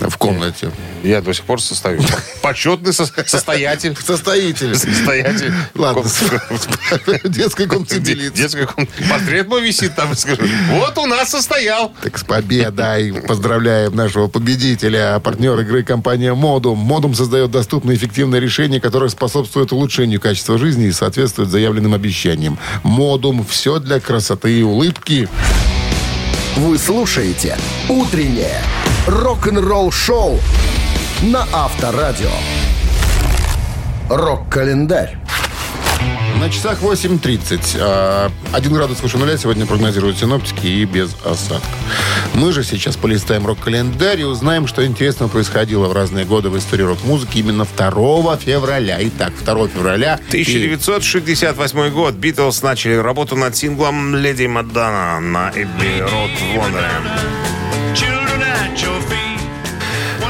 [0.00, 0.70] в комнате?
[1.02, 2.00] Я до сих пор состою.
[2.42, 3.96] Почетный со- состоятель.
[3.96, 4.74] Состоятель.
[4.76, 5.52] Состоятель.
[5.74, 6.02] Ладно,
[7.24, 8.34] в детской комнате Де- милиции.
[8.42, 10.42] Детский ком- портрет мой висит там, скажу.
[10.70, 11.94] Вот у нас состоял.
[12.02, 12.71] Так с победой
[13.26, 16.78] поздравляем нашего победителя, партнер игры компания Модум.
[16.78, 22.58] Модум создает доступные и эффективные решения, которые способствуют улучшению качества жизни и соответствуют заявленным обещаниям.
[22.82, 25.28] Модум– все для красоты и улыбки.
[26.56, 27.56] Вы слушаете
[27.88, 28.60] «Утреннее
[29.06, 30.38] рок-н-ролл-шоу»
[31.22, 32.30] на Авторадио.
[34.10, 35.16] Рок-календарь.
[36.42, 37.76] На часах 8.30.
[37.78, 41.70] А, Один градус выше нуля сегодня прогнозируют синоптики и без осадков.
[42.34, 46.82] Мы же сейчас полистаем рок-календарь и узнаем, что интересного происходило в разные годы в истории
[46.82, 48.98] рок-музыки именно 2 февраля.
[49.02, 50.14] Итак, 2 февраля...
[50.14, 52.14] 1968 год.
[52.14, 56.88] Битлз начали работу над синглом «Леди Мадонна» на Эбби Роуд в Лондоне.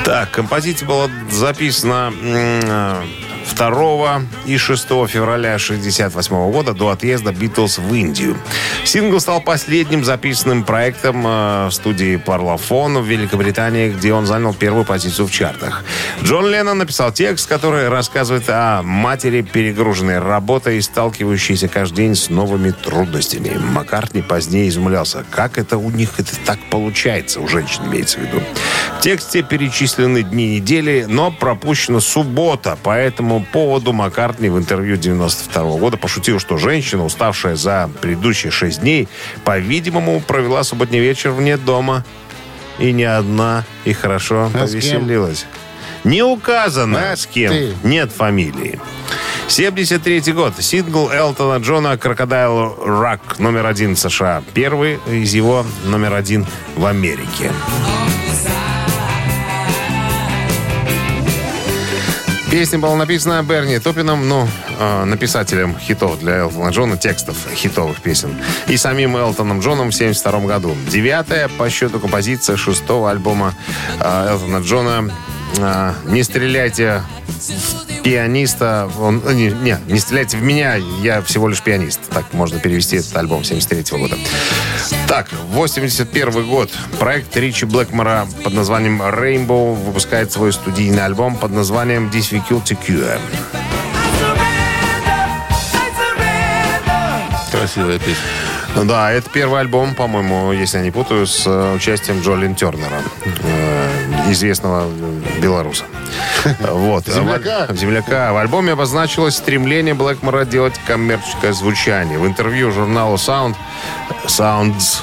[0.05, 3.09] Так, композиция была записана м,
[3.57, 8.37] 2 и 6 февраля 1968 года до отъезда Битлз в Индию.
[8.85, 14.85] Сингл стал последним записанным проектом э, в студии Parlophone в Великобритании, где он занял первую
[14.85, 15.85] позицию в чартах.
[16.23, 22.31] Джон Леннон написал текст, который рассказывает о матери, перегруженной работой и сталкивающейся каждый день с
[22.31, 23.57] новыми трудностями.
[23.59, 28.43] Маккартни позднее изумлялся, как это у них это так получается, у женщин имеется в виду.
[28.99, 35.97] В тексте перечислены дни недели, но пропущена суббота, поэтому поводу Маккартни в интервью 92 года
[35.97, 39.09] пошутил, что женщина, уставшая за предыдущие шесть дней,
[39.45, 42.05] по-видимому, провела субботний вечер вне дома.
[42.79, 45.47] И не одна, и хорошо А повеселилась.
[46.05, 47.53] Не указано, А с кем.
[47.53, 47.75] ты.
[47.85, 48.81] Нет фамилии.
[49.49, 50.55] 73 год.
[50.59, 54.43] Сингл Элтона Джона «Крокодайл Рак» номер один в США.
[54.55, 57.53] Первый из его номер один в Америке.
[62.53, 64.47] Песня была написана Берни Топином, ну,
[64.79, 68.37] э, написателем хитов для Элтона Джона, текстов хитовых песен.
[68.69, 70.77] И самим Элтоном Джоном в 1972 году.
[70.87, 73.55] Девятая по счету композиция шестого альбома
[73.99, 75.11] э, Элтона Джона
[75.59, 78.91] э, «Не стреляйте в пианиста».
[78.99, 82.01] Он, э, не, не, «Не стреляйте в меня, я всего лишь пианист».
[82.11, 84.17] Так можно перевести этот альбом 73 года.
[85.07, 86.71] Так, 81 год.
[86.99, 93.21] Проект Ричи Блэкмора под названием Rainbow выпускает свой студийный альбом под названием Difficult to Cure.
[97.51, 98.17] Красивая песня.
[98.75, 103.03] Ну Да, это первый альбом, по-моему, если я не путаю, с э, участием Джолин Тернера,
[103.25, 103.82] э,
[104.31, 105.85] известного э, белоруса.
[106.61, 107.07] Вот.
[107.07, 107.67] Земляка.
[107.69, 108.33] В- Земляка.
[108.33, 112.19] В альбоме обозначилось стремление Блэкмора делать коммерческое звучание.
[112.19, 113.55] В интервью журналу Sound,
[114.27, 115.03] Sounds,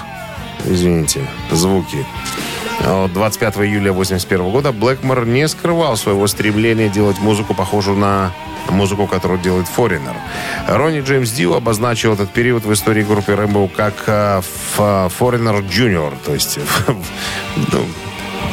[0.66, 2.06] извините, звуки,
[2.86, 8.32] от 25 июля 81 года Блэкмор не скрывал своего стремления делать музыку, похожую на
[8.70, 10.16] музыку, которую делает Foreigner.
[10.68, 16.14] Ронни Джеймс Дио обозначил этот период в истории группы Rainbow как э, ф- Foreigner Junior,
[16.26, 16.60] то есть
[17.72, 17.86] ну,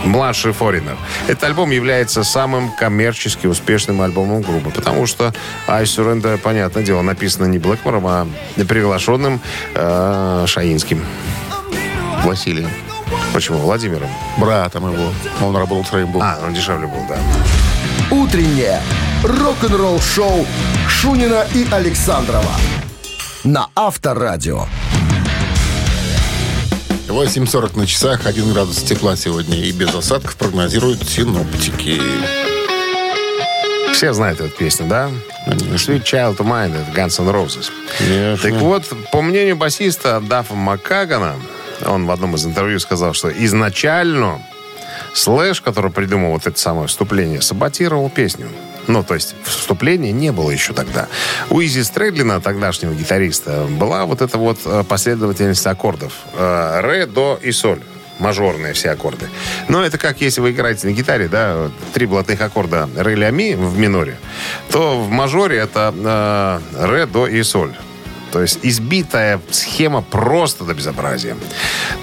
[0.04, 0.96] младший Foreigner.
[1.28, 5.32] Этот альбом является самым коммерчески успешным альбомом группы, потому что
[5.66, 9.40] I Surrender, понятное дело, написано не Блэкмором, а приглашенным
[9.74, 11.04] э, Шаинским.
[12.24, 12.66] Василий.
[13.32, 13.58] Почему?
[13.58, 14.08] Владимиром.
[14.38, 15.12] Братом его.
[15.42, 16.22] Он работал с Рейнбоу.
[16.22, 17.16] А, он дешевле был, да.
[18.10, 18.80] Утреннее
[19.22, 20.46] рок-н-ролл-шоу
[20.88, 22.52] Шунина и Александрова
[23.44, 24.66] на Авторадио.
[27.16, 31.98] 8.40 на часах, 1 градус тепла сегодня и без осадков прогнозируют синоптики.
[33.94, 35.10] Все знают эту песню, да?
[35.46, 37.70] Sweet Child of Mine, это Guns N' Roses.
[37.96, 38.50] Конечно.
[38.50, 41.36] Так вот, по мнению басиста Даффа Маккагана,
[41.86, 44.42] он в одном из интервью сказал, что изначально
[45.14, 48.50] Слэш, который придумал вот это самое вступление, саботировал песню.
[48.86, 51.08] Ну, то есть вступления не было еще тогда.
[51.50, 56.12] У Изи Стрэдлина, тогдашнего гитариста, была вот эта вот э, последовательность аккордов.
[56.34, 57.82] Э, Ре, до и соль.
[58.18, 59.28] Мажорные все аккорды.
[59.68, 63.54] Но это как если вы играете на гитаре, да, три блатных аккорда ре, ля, ми
[63.54, 64.16] в миноре,
[64.70, 67.74] то в мажоре это э, ре, до и соль.
[68.32, 71.36] То есть избитая схема просто до безобразия.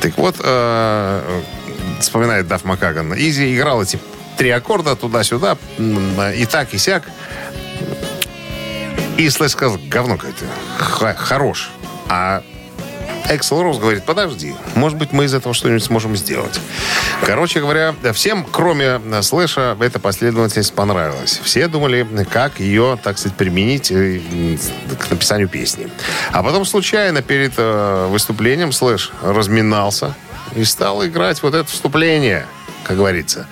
[0.02, 1.42] Так вот, э,
[2.00, 3.98] вспоминает Дафф Макаган, Изи играл эти
[4.38, 7.04] три аккорда туда-сюда, и так, и сяк.
[9.18, 10.46] И Слэш сказал, говно какое-то,
[11.16, 11.70] хорош.
[12.10, 12.44] А
[13.30, 16.60] Эксел Роуз говорит, подожди, может быть, мы из этого что-нибудь сможем сделать.
[17.26, 21.40] Короче говоря, всем, кроме э, Слэша, эта последовательность понравилась.
[21.44, 24.20] Все думали, как ее, так сказать, применить э,
[25.00, 25.88] к написанию песни.
[26.32, 30.16] А потом случайно перед э, выступлением Слэш разминался
[30.56, 32.46] и стал играть вот это вступление
[32.84, 33.48] как говорится.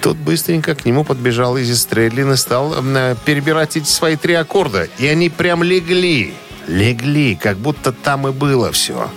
[0.00, 4.88] Тут быстренько к нему подбежал Изи Стрэдлин и стал э, перебирать эти свои три аккорда.
[4.98, 6.34] И они прям легли.
[6.66, 9.10] Легли, как будто там и было все.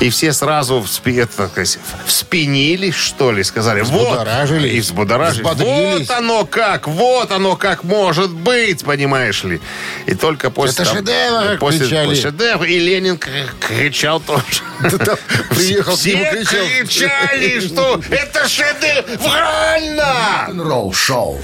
[0.00, 3.80] И все сразу вспи- это, сказать, вспенились, что ли, сказали.
[3.82, 4.80] Вот, и.
[4.80, 6.08] Взбодрились.
[6.08, 9.60] Вот оно как, вот оно как может быть, понимаешь ли.
[10.06, 10.82] И только после...
[10.82, 12.06] Это там- шедевр, после, кричали.
[12.08, 12.64] после шедевр.
[12.64, 14.42] И Ленин кричал тоже.
[15.50, 16.66] Приехал к Все кричал.
[16.66, 20.46] кричали, что это шедеврально!
[20.48, 21.40] Рок-н-ролл-шоу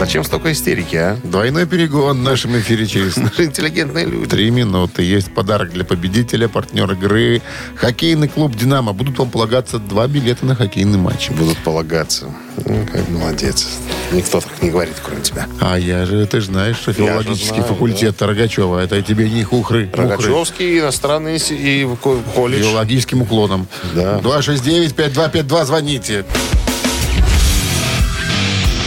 [0.00, 1.18] Зачем столько истерики, а?
[1.24, 4.26] Двойной перегон в нашем эфире через Наши интеллигентные люди.
[4.30, 5.02] три минуты.
[5.02, 7.42] Есть подарок для победителя, партнер игры.
[7.76, 8.94] Хоккейный клуб «Динамо».
[8.94, 11.28] Будут вам полагаться два билета на хоккейный матч.
[11.30, 12.32] Будут полагаться.
[12.64, 13.68] Ну, как молодец.
[14.10, 15.46] Никто так не говорит, кроме тебя.
[15.60, 18.78] А я же, ты же знаешь, что филологический знаю, факультет Рогачева.
[18.82, 19.84] Это тебе не хухры.
[19.86, 20.02] мухры.
[20.02, 21.86] Рогачевский, иностранный с- и
[22.34, 22.62] колледж.
[22.62, 23.68] Филологическим уклоном.
[23.94, 24.18] Да.
[24.20, 26.24] 269-5252, звоните.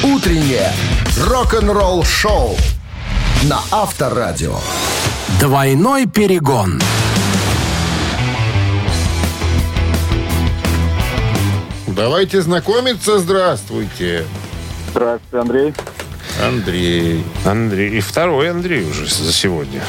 [0.04, 0.70] Утреннее
[1.18, 2.58] рок-н-ролл-шоу
[3.44, 4.58] на Авторадио.
[5.40, 6.82] Двойной перегон.
[11.88, 13.20] Давайте знакомиться.
[13.20, 14.26] Здравствуйте.
[14.92, 15.74] Здравствуйте, Андрей.
[16.46, 17.24] Андрей.
[17.46, 17.98] Андрей.
[17.98, 19.82] И второй Андрей уже за сегодня.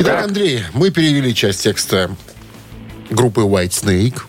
[0.00, 2.10] Итак, Андрей, мы перевели часть текста
[3.08, 4.22] группы White Snake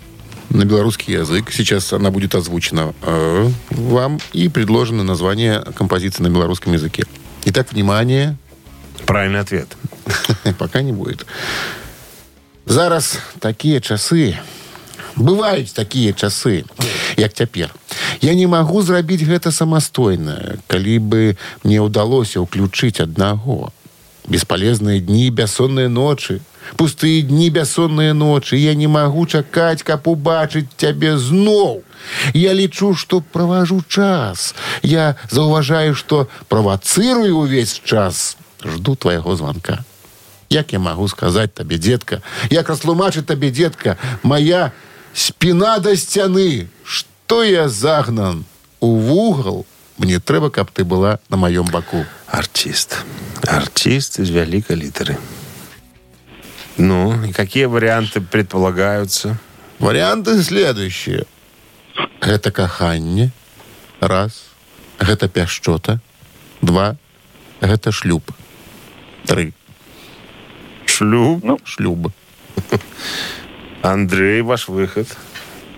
[0.52, 1.50] на белорусский язык.
[1.52, 7.04] Сейчас она будет озвучена э, вам и предложено название композиции на белорусском языке.
[7.44, 8.36] Итак, внимание,
[9.06, 9.68] Правильный ответ.
[10.58, 11.26] пока не будет.
[12.66, 14.36] Зараз такія часы
[15.18, 16.64] бываюць такія часы
[17.16, 17.74] як цяпер
[18.22, 23.74] я не магу зрабіць гэта самастойна калі бы мне ўдалося ўключыць аднаго
[24.30, 26.40] бесполезныя дні бяссонныя ночы
[26.76, 31.82] пустые дні бяссонныя ночы я не магу чакаць каб убачыць цябе зноў
[32.34, 39.84] я лічу што праважу час я заўважаю што правацырую увесь час жду твайго звонка
[40.50, 44.72] як я магу сказаць табе детка як растлумачыць табе детка моя
[45.14, 48.44] спина да сцяны что я загнан
[48.80, 49.66] у вугал
[49.98, 52.98] мне трэба каб ты была на маём баку Артист.
[53.46, 55.16] Артист из великой литеры.
[56.77, 59.37] ну, и какие варианты предполагаются?
[59.79, 61.25] варианты следующие
[62.21, 63.31] гэта каханне
[63.99, 64.45] раз
[64.99, 65.99] гэта пяшчота
[66.61, 66.95] два
[67.61, 68.23] гэта шлюб
[69.25, 69.53] три
[70.85, 71.43] Шлюп.
[71.65, 72.11] шлюб
[73.83, 75.07] Андрей, ваш выход.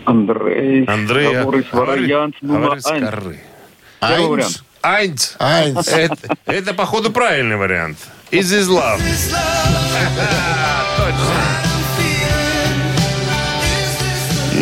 [0.06, 0.86] Андрей.
[0.86, 1.28] Андрей,
[1.72, 4.30] варіант номер один.
[4.30, 4.64] вариант.
[4.82, 5.36] Айнц.
[5.40, 5.88] Айнс.
[5.88, 7.98] Это, это, походу, правильный вариант.
[8.32, 9.02] Is this love?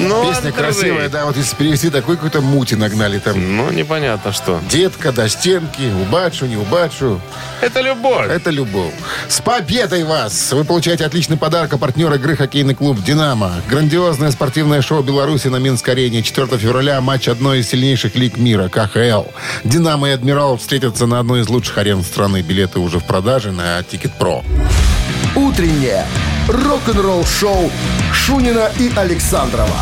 [0.08, 0.52] Ну, Песня Андрей.
[0.52, 3.56] красивая, да, вот если перевести, такой какой-то мути нагнали там.
[3.56, 4.60] Ну, непонятно что.
[4.70, 7.22] Детка до стенки, убачу, не убачу.
[7.62, 8.30] Это любовь.
[8.30, 8.94] Это любовь.
[9.28, 10.52] С победой вас!
[10.52, 13.54] Вы получаете отличный подарок от партнера игры хоккейный клуб «Динамо».
[13.70, 16.22] Грандиозное спортивное шоу Беларуси на Минск-арене.
[16.22, 19.30] 4 февраля матч одной из сильнейших лиг мира– КХЛ.
[19.64, 22.42] «Динамо» и «Адмирал» встретятся на одной из лучших арен страны.
[22.42, 24.44] Билеты уже в продаже на Ticketpro.
[25.36, 26.06] Утреннее
[26.48, 27.72] рок-н-ролл-шоу
[28.14, 29.78] Шунина и Александрова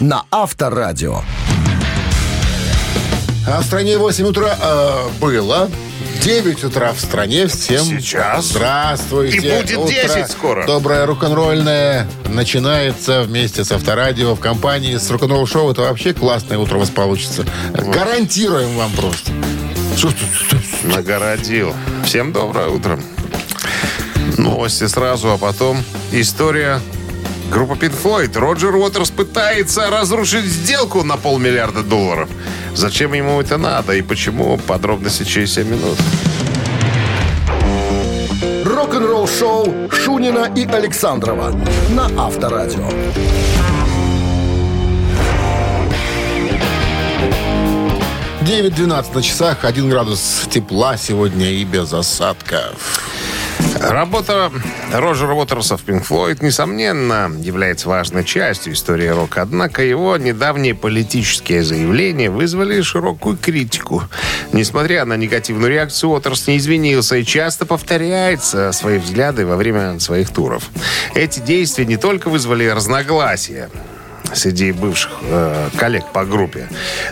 [0.00, 1.22] на Авторадио.
[3.46, 5.68] А в стране 8 утра э, было.
[6.22, 7.46] 9 утра в стране.
[7.46, 8.46] Всем Сейчас.
[8.46, 9.36] здравствуйте.
[9.36, 10.66] И будет Утро 10 скоро.
[10.66, 15.72] Доброе рок-н-ролльное начинается вместе с Авторадио в компании с рок-н-ролл шоу.
[15.72, 17.44] Это вообще классное утро у вас получится.
[17.72, 19.32] Гарантируем вам просто.
[19.96, 20.94] Что тут?
[20.94, 21.74] Нагородил.
[22.04, 22.98] Всем доброе утро.
[24.36, 26.80] Новости сразу, а потом история
[27.50, 28.38] группы Pink Floyd.
[28.38, 32.28] Роджер Уотерс пытается разрушить сделку на полмиллиарда долларов.
[32.74, 34.58] Зачем ему это надо и почему?
[34.58, 35.98] Подробности через 7 минут.
[38.64, 41.54] Рок-н-ролл-шоу Шунина и Александрова
[41.90, 42.88] на Авторадио.
[48.44, 53.13] 9.12 на часах, 1 градус тепла сегодня и без осадков.
[53.80, 54.50] Работа
[54.92, 59.42] Роджера Уотерса в Pink Floyd, несомненно, является важной частью истории рока.
[59.42, 64.02] Однако его недавние политические заявления вызвали широкую критику.
[64.52, 70.30] Несмотря на негативную реакцию, Уотерс не извинился и часто повторяет свои взгляды во время своих
[70.30, 70.70] туров.
[71.14, 73.70] Эти действия не только вызвали разногласия,
[74.32, 76.68] среди бывших э, коллег по группе,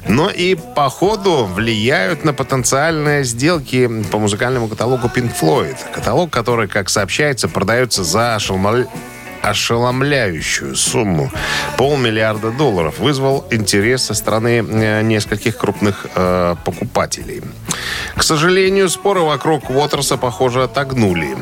[0.09, 5.77] но и по ходу влияют на потенциальные сделки по музыкальному каталогу Pink Floyd.
[5.95, 8.89] Каталог, который, как сообщается, продается за ошеломля-
[9.43, 11.31] ошеломляющую сумму
[11.77, 17.43] полмиллиарда долларов вызвал интерес со стороны э, нескольких крупных э, покупателей.
[18.17, 21.37] К сожалению, споры вокруг Уотерса, похоже, отогнули.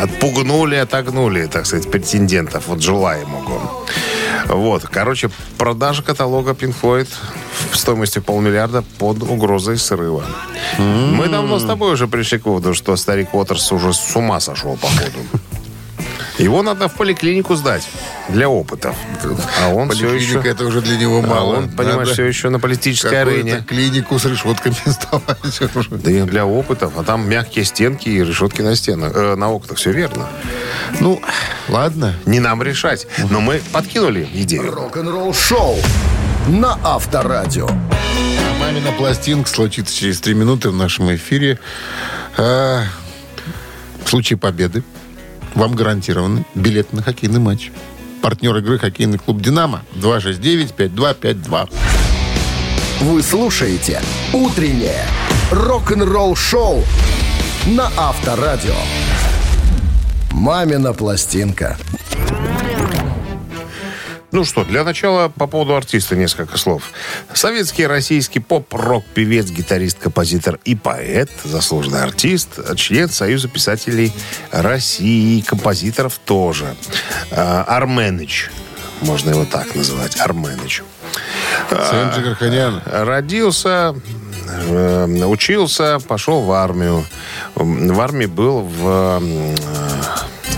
[0.00, 3.86] Отпугнули, отогнули, так сказать, претендентов, вот желаемого.
[4.48, 7.08] Вот, короче, продажа каталога Pink Floyd
[7.70, 10.24] в стоимости полмиллиарда под угрозой срыва.
[10.78, 14.76] Мы давно с тобой уже пришли к выводу, что старик Уотерс уже с ума сошел,
[14.76, 15.18] походу.
[16.38, 17.88] Его надо в поликлинику сдать
[18.28, 18.94] для опытов.
[19.62, 20.48] А он все Поликлиника еще...
[20.50, 21.56] это уже для него А мало.
[21.56, 23.64] он, понимаешь, Надо все еще на политической арене.
[23.66, 25.76] клинику с решетками сдавать.
[25.76, 25.90] уже.
[25.90, 26.92] Да и для опытов.
[26.96, 29.78] А там мягкие стенки и решетки на стенах, э, на окнах.
[29.78, 30.28] Все верно.
[31.00, 31.20] Ну,
[31.68, 32.14] ладно.
[32.24, 33.06] Не нам решать.
[33.30, 34.72] Но мы подкинули идею.
[34.72, 35.76] Рок-н-ролл шоу
[36.48, 37.66] на Авторадио.
[37.68, 41.58] А мамина пластинка случится через три минуты в нашем эфире.
[42.36, 42.84] А,
[44.04, 44.82] в случае победы
[45.54, 47.70] вам гарантирован билет на хоккейный матч.
[48.22, 51.70] Партнер игры хоккейный клуб «Динамо» 269-5252.
[53.00, 55.04] Вы слушаете «Утреннее
[55.50, 56.82] рок-н-ролл шоу»
[57.66, 58.74] на Авторадио.
[60.32, 61.78] «Мамина пластинка».
[64.30, 66.90] Ну что, для начала по поводу артиста несколько слов.
[67.32, 74.12] Советский российский поп-рок певец, гитарист, композитор и поэт, заслуженный артист, член Союза писателей
[74.50, 76.76] России, композиторов тоже.
[77.30, 78.50] А, Арменыч,
[79.00, 80.82] можно его так называть, Арменыч.
[81.70, 82.82] Сэнджи Гарханян.
[82.84, 83.94] Родился,
[84.46, 87.06] э, учился, пошел в армию.
[87.54, 89.54] В армии был в, э,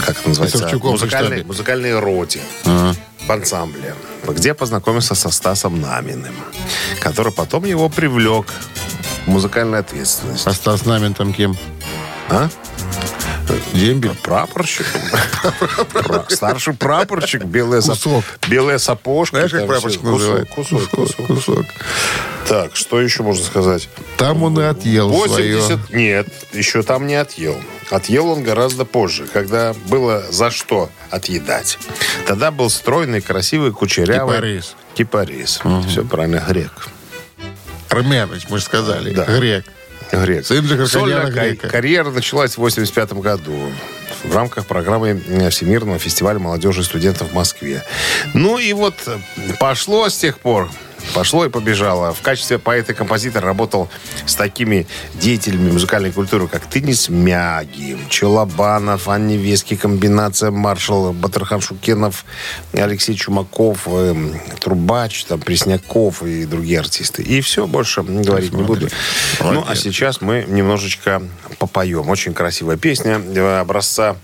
[0.05, 2.41] как это называется, музыкальной, музыкальной роте
[3.31, 3.95] в ансамбле,
[4.27, 6.35] где познакомился со Стасом Наминым,
[6.99, 8.53] который потом его привлек
[9.25, 10.49] в музыкальную ответственность.
[10.49, 11.57] А Стас Намин там кем?
[12.29, 12.49] А?
[13.73, 14.15] Дембель?
[14.23, 14.87] Прапорщик.
[15.93, 17.45] Пра- Старший прапорщик.
[17.45, 18.25] Белая, сап- Кусок.
[18.49, 19.37] белая сапожка.
[19.37, 20.49] Знаешь, как прапорщик называют?
[20.51, 21.67] Кусок, кусок, кусок.
[22.49, 23.89] Так, что еще можно сказать?
[24.17, 25.65] Там он и отъел 80...
[25.65, 25.79] свое.
[25.91, 27.57] Нет, еще там не отъел.
[27.91, 31.79] Отъел он гораздо позже, когда было за что отъедать.
[32.27, 34.37] Тогда был стройный, красивый, кучерявый.
[34.37, 34.77] Кипарис.
[34.95, 35.61] Кипарис.
[35.89, 36.89] Все правильно, грек.
[37.89, 39.13] Арменыч, мы же сказали.
[39.13, 39.25] Да.
[39.25, 39.65] Грек.
[40.13, 40.47] Грек.
[40.47, 41.69] Сын же Сольная ка- Грека.
[41.69, 43.73] карьера началась в 85 году
[44.25, 47.83] в рамках программы э, Всемирного фестиваля молодежи и студентов в Москве.
[48.35, 49.19] Ну и вот э,
[49.59, 50.71] пошло с тех пор.
[51.15, 52.13] Пошло и побежало.
[52.13, 53.89] В качестве поэта и композитора работал
[54.27, 62.25] с такими деятелями музыкальной культуры, как Тынис Мяги, Челобанов, Анни Вески, комбинация Маршал, Батархан Шукенов,
[62.73, 67.23] Алексей Чумаков, эм, Трубач, там, Пресняков и другие артисты.
[67.23, 68.89] И все, больше говорить не буду.
[69.41, 71.23] Ну, а сейчас мы немножечко
[71.59, 72.09] попоем.
[72.09, 74.17] Очень красивая песня э, образца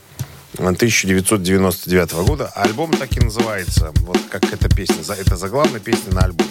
[0.58, 2.48] 1999 года.
[2.54, 3.92] Альбом так и называется.
[4.00, 5.02] Вот как эта песня.
[5.02, 6.50] За- Это заглавная песня на альбоме.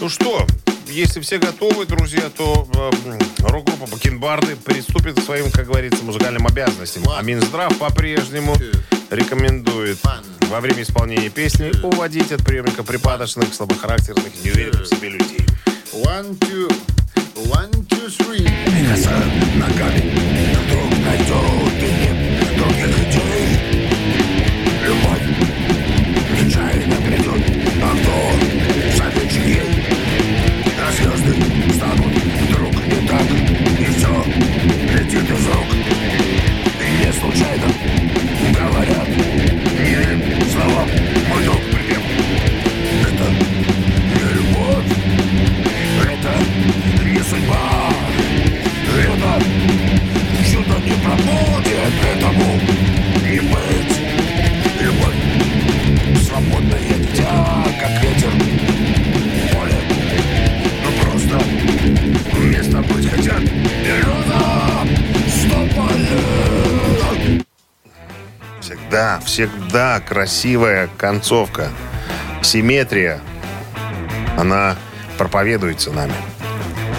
[0.00, 0.46] Ну что,
[0.88, 3.18] если все готовы, друзья, то э,
[3.48, 7.04] рок-группа Бакенбарды приступит к своим, как говорится, музыкальным обязанностям.
[7.16, 8.54] А Минздрав по-прежнему
[9.10, 9.98] рекомендует
[10.50, 15.46] во время исполнения песни уводить от приемника припадочных, слабохарактерных, неуверенных в себе людей.
[15.92, 16.68] One, two.
[17.36, 18.46] One, two, three.
[22.84, 24.53] in the day.
[68.94, 71.70] Всегда, всегда красивая концовка.
[72.42, 73.20] Симметрия.
[74.38, 74.76] Она
[75.18, 76.14] проповедуется нами.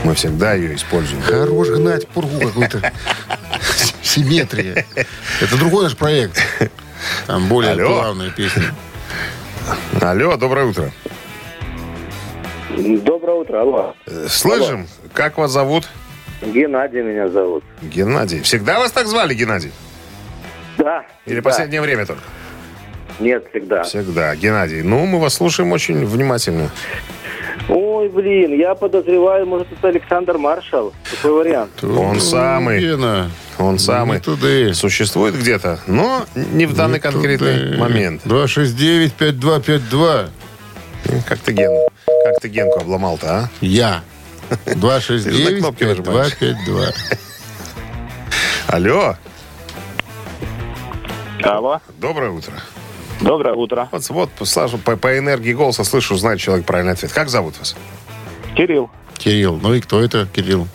[0.04, 1.22] Мы всегда ее используем.
[1.22, 2.92] Хорош гнать пургу какую-то.
[4.02, 4.86] Симметрия.
[5.40, 6.38] Это другой наш проект.
[7.28, 7.88] Там более Алло.
[7.88, 8.76] главная песня.
[10.02, 10.92] Алло, доброе утро.
[12.72, 13.96] Доброе утро, алло.
[14.06, 15.88] Э, Слышим, как вас зовут?
[16.42, 17.64] Геннадий меня зовут.
[17.82, 18.42] Геннадий.
[18.42, 19.72] Всегда вас так звали, Геннадий?
[20.78, 21.06] Да.
[21.26, 21.50] Или да.
[21.50, 22.22] последнее время только?
[23.20, 23.84] Нет, всегда.
[23.84, 24.36] Всегда.
[24.36, 26.70] Геннадий, ну, мы вас слушаем очень внимательно.
[27.70, 30.94] Ой, блин, я подозреваю, может, это Александр Маршал.
[31.10, 31.84] Такой вариант.
[31.84, 32.80] Он самый.
[32.80, 34.16] Гена, Он самый.
[34.16, 34.74] не туды.
[34.74, 37.78] Существует где-то, но не в данный Не конкретный туды.
[37.78, 38.22] момент.
[38.26, 40.30] 269-5252.
[41.28, 41.72] Как ты, Ген,
[42.06, 43.50] как ты Генку обломал-то, а?
[43.62, 44.04] Я.
[44.66, 46.34] Ты же на кнопки нажимаешь.
[46.40, 46.94] 269-5252.
[48.68, 49.16] Алло,
[51.46, 51.80] Алло.
[52.00, 52.54] доброе утро.
[53.22, 53.88] Доброе утро.
[53.92, 57.12] Вот, вот Саша, по, по энергии голоса слышу, знает человек правильный ответ.
[57.14, 57.76] Как зовут вас?
[58.58, 58.90] Кирилл.
[59.18, 59.58] Кирилл.
[59.62, 60.68] Ну и кто это, Кирилл?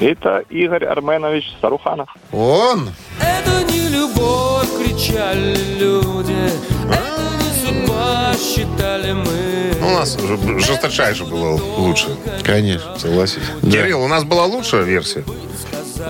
[0.00, 2.08] Это Игорь Арменович Саруханов.
[2.32, 2.90] Он?
[3.20, 6.50] Это не любовь, кричали люди.
[6.90, 9.72] Это не судьба, считали мы.
[9.80, 12.16] Ну, У нас уже жесточайше было лучше.
[12.42, 12.98] Конечно.
[12.98, 13.42] Согласись.
[13.62, 15.24] Кирилл, у нас была лучшая версия.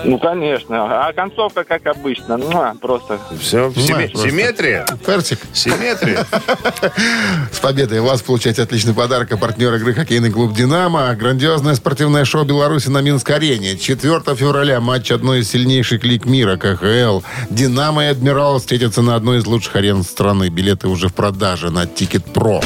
[0.03, 1.07] Ну, конечно.
[1.07, 3.19] А концовка, как обычно, муа, просто...
[3.39, 4.29] Все, Понимаю, просто.
[4.29, 4.85] симметрия.
[5.05, 5.39] Персик.
[5.53, 6.25] Симметрия.
[7.51, 9.31] С победой вас получаете отличный подарок.
[9.31, 11.13] А партнер игры хоккейный клуб «Динамо».
[11.15, 13.77] Грандиозное спортивное шоу Беларуси на Минск-арене.
[13.77, 17.21] 4 февраля матч одной из сильнейших лиг мира КХЛ.
[17.49, 20.49] «Динамо» и «Адмирал» встретятся на одной из лучших арен страны.
[20.49, 22.61] Билеты уже в продаже на Ticketpro.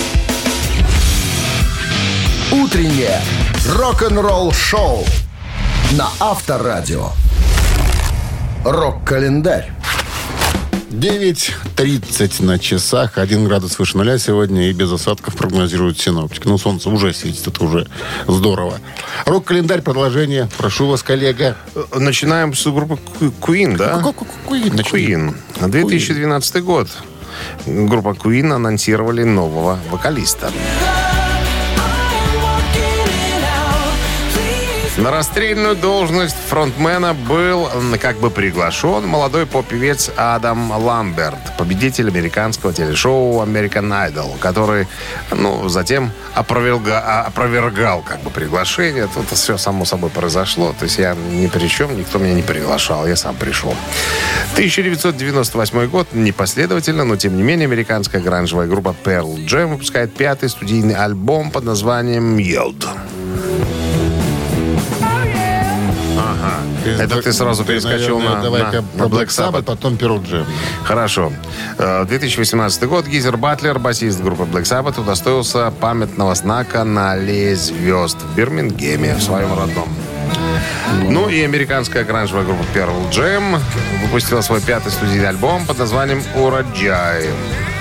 [2.51, 3.21] Утреннее
[3.75, 5.05] рок-н-ролл-шоу
[5.93, 7.11] на Авторадио.
[8.65, 9.71] Рок-календарь.
[10.89, 16.45] 9.30 на часах, 1 градус выше нуля сегодня и без осадков прогнозируют синоптик.
[16.45, 17.87] Ну, солнце уже светит, это уже
[18.27, 18.79] здорово.
[19.25, 20.49] Рок-календарь, продолжение.
[20.57, 21.55] Прошу вас, коллега.
[21.93, 22.97] Начинаем с группы
[23.39, 24.01] Queen, да?
[24.01, 25.35] Queen.
[25.61, 26.89] 2012 год.
[27.65, 30.51] Группа Queen анонсировали нового вокалиста.
[34.97, 37.69] На расстрельную должность фронтмена был
[38.01, 44.87] как бы приглашен молодой поп-певец Адам Ламберт, победитель американского телешоу American Idol, который,
[45.29, 49.07] ну, затем опроверга- а- опровергал как бы приглашение.
[49.13, 50.73] Тут все само собой произошло.
[50.79, 53.75] То есть я ни при чем, никто меня не приглашал, я сам пришел.
[54.55, 60.95] 1998 год, непоследовательно, но тем не менее, американская гранжевая группа Pearl Jam выпускает пятый студийный
[60.95, 62.83] альбом под названием «Yield».
[66.91, 70.45] Это ты сразу перескочил на- Давай-ка на- на Black Sabbath, потом Pearl Jam.
[70.83, 71.31] Хорошо.
[71.77, 73.05] Э, 2018 год.
[73.07, 79.21] Гизер Батлер, басист группы Black Sabbath, удостоился памятного знака на аллее звезд в Бирмингеме, в
[79.21, 79.87] своем родном.
[81.09, 83.59] Ну и американская гранжевая группа Pearl Jam
[84.03, 87.25] выпустила свой пятый студийный альбом под названием «Ураджай».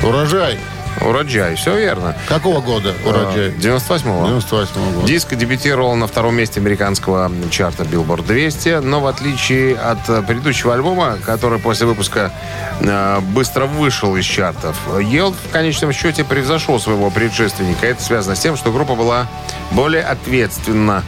[0.02, 0.58] Урожай.
[1.00, 2.16] «Ураджай», все верно.
[2.28, 3.50] Какого года урожай?
[3.50, 4.26] 98-го.
[4.26, 5.06] 98 года.
[5.06, 11.18] Диск дебютировал на втором месте американского чарта Billboard 200, но в отличие от предыдущего альбома,
[11.24, 12.32] который после выпуска
[12.80, 17.86] э, быстро вышел из чартов, Yield в конечном счете превзошел своего предшественника.
[17.86, 19.26] Это связано с тем, что группа была
[19.72, 21.02] более ответственна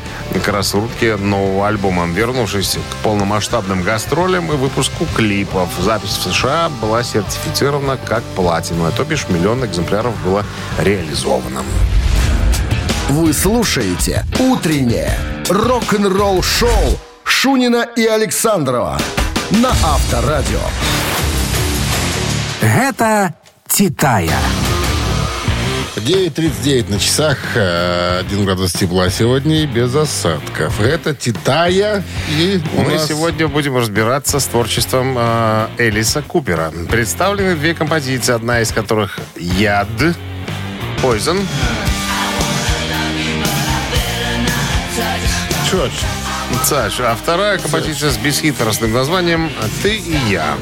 [0.44, 5.68] к раскрутке нового альбома, вернувшись к полномасштабным гастролям и выпуску клипов.
[5.80, 9.77] Запись в США была сертифицирована как платиновая, то бишь миллион экземпляров
[10.24, 10.44] было
[10.78, 11.62] реализовано.
[13.08, 15.18] Вы слушаете «Утреннее
[15.48, 18.98] рок-н-ролл-шоу» Шунина и Александрова
[19.50, 20.60] на Авторадио.
[22.60, 23.34] Гэта
[23.68, 24.38] Титая.
[26.00, 30.80] 9.39 на часах, э, 1 градус тепла сегодня и без осадков.
[30.80, 36.72] Это Титая и у Мы нас- сегодня будем разбираться с творчеством э, Элиса Купера.
[36.90, 39.88] Представлены две композиции, одна из которых «Яд»,
[41.02, 41.40] «Poison»,
[45.70, 45.88] Чё
[46.64, 49.50] Саш, а вторая композиция с бесхитростным названием
[49.82, 50.56] «Ты и я».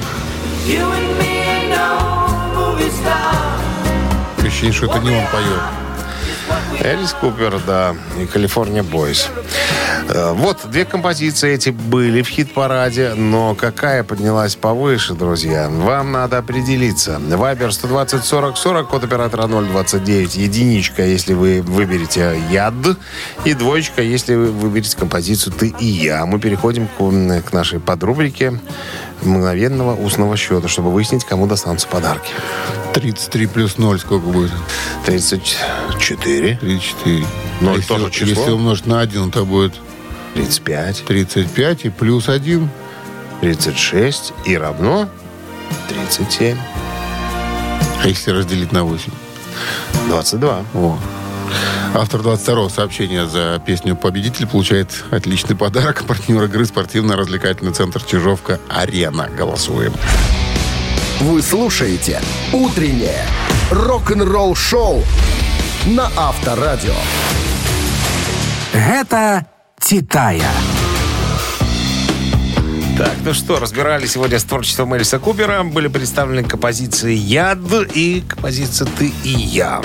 [4.57, 5.61] Ощущение, что это не он поет.
[6.81, 9.29] Элис Купер, да, и Калифорния Бойс.
[10.09, 15.69] Э, Вот, две композиции эти были в хит-параде, но какая поднялась повыше, друзья?
[15.69, 17.19] Вам надо определиться.
[17.21, 22.75] Вайбер 120 40 40, код оператора 029, единичка, если вы выберете «Яд»,
[23.45, 26.25] и двоечка, если вы выберете композицию «Ты и я».
[26.25, 28.59] Мы переходим к, к нашей подрубрике
[29.23, 32.33] мгновенного устного счета, чтобы выяснить, кому достанутся подарки.
[32.95, 34.53] 33 плюс 0 сколько будет?
[35.05, 37.27] 34, 34.
[37.61, 38.27] Ноль если, тоже число.
[38.27, 39.75] Если умножить на 1, то будет
[40.35, 42.71] 35, 35 и плюс 1.
[43.41, 45.09] 36 и равно
[45.89, 46.57] 37.
[48.03, 49.13] А если разделить на 8?
[50.09, 50.65] 22.
[50.75, 50.99] О.
[51.95, 56.05] Автор 22-го сообщения за песню «Победитель» получает отличный подарок.
[56.07, 59.29] Партнер игры спортивно-развлекательный центр «Чижовка-Арена».
[59.37, 59.93] Голосуем.
[61.21, 62.21] Вы слушаете
[62.53, 63.25] «Утреннее
[63.71, 65.03] рок-н-ролл-шоу»
[65.87, 66.95] на Авторадио.
[68.73, 69.47] Гэта
[69.81, 70.51] Титая.
[72.99, 75.63] Так, ну что, разбирали сегодня с творчеством Элиса Купера.
[75.63, 77.59] Были представлены композиции «Яд»
[77.95, 79.83] и композиция «Ты и я».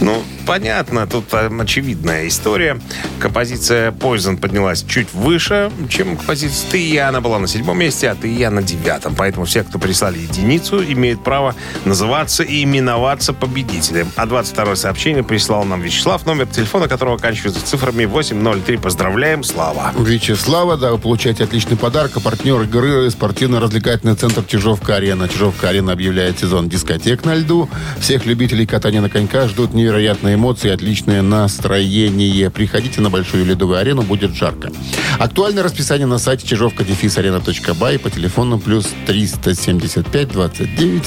[0.00, 2.80] Ну, понятно, тут э, очевидная история.
[3.18, 7.08] Композиция Poison поднялась чуть выше, чем композиция Ты и я.
[7.08, 9.14] Она была на седьмом месте, а Ты и я на девятом.
[9.14, 14.10] Поэтому все, кто прислали единицу, имеют право называться и именоваться победителем.
[14.16, 18.76] А 22 сообщение прислал нам Вячеслав, номер телефона которого оканчивается цифрами 803.
[18.78, 19.92] Поздравляем, Слава.
[19.96, 22.12] Вячеслава, да, вы получаете отличный подарок.
[22.16, 25.28] А партнер игры спортивно-развлекательный центр Чижовка-Арена.
[25.28, 27.68] Чижовка-Арена объявляет сезон дискотек на льду.
[27.98, 32.50] Всех любителей катания на коньках ждут невероятные эмоции и отличное настроение.
[32.50, 34.70] Приходите на Большую Ледовую арену, будет жарко.
[35.18, 41.04] Актуальное расписание на сайте чижовка арена.бай по телефону плюс 375 29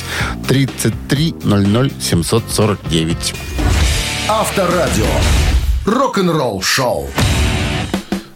[0.47, 3.35] 33 00 749.
[4.27, 5.05] Авторадио.
[5.85, 7.09] Рок-н-ролл шоу.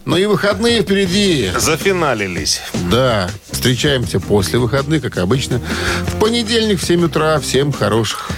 [0.07, 1.51] Ну и выходные впереди.
[1.57, 2.61] Зафиналились.
[2.89, 5.61] Да, встречаемся после выходных, как обычно.
[6.07, 7.39] В понедельник в 7 утра.
[7.41, 8.29] Всем хороших.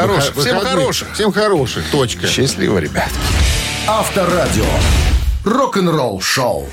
[0.00, 0.32] Хороших.
[0.32, 0.68] Всем выходных.
[0.68, 1.14] хороших.
[1.14, 1.90] Всем хороших.
[1.90, 2.26] Точка.
[2.26, 3.10] Счастливо, ребят.
[3.86, 4.64] Авторадио.
[5.44, 6.68] Рок-н-ролл шоу.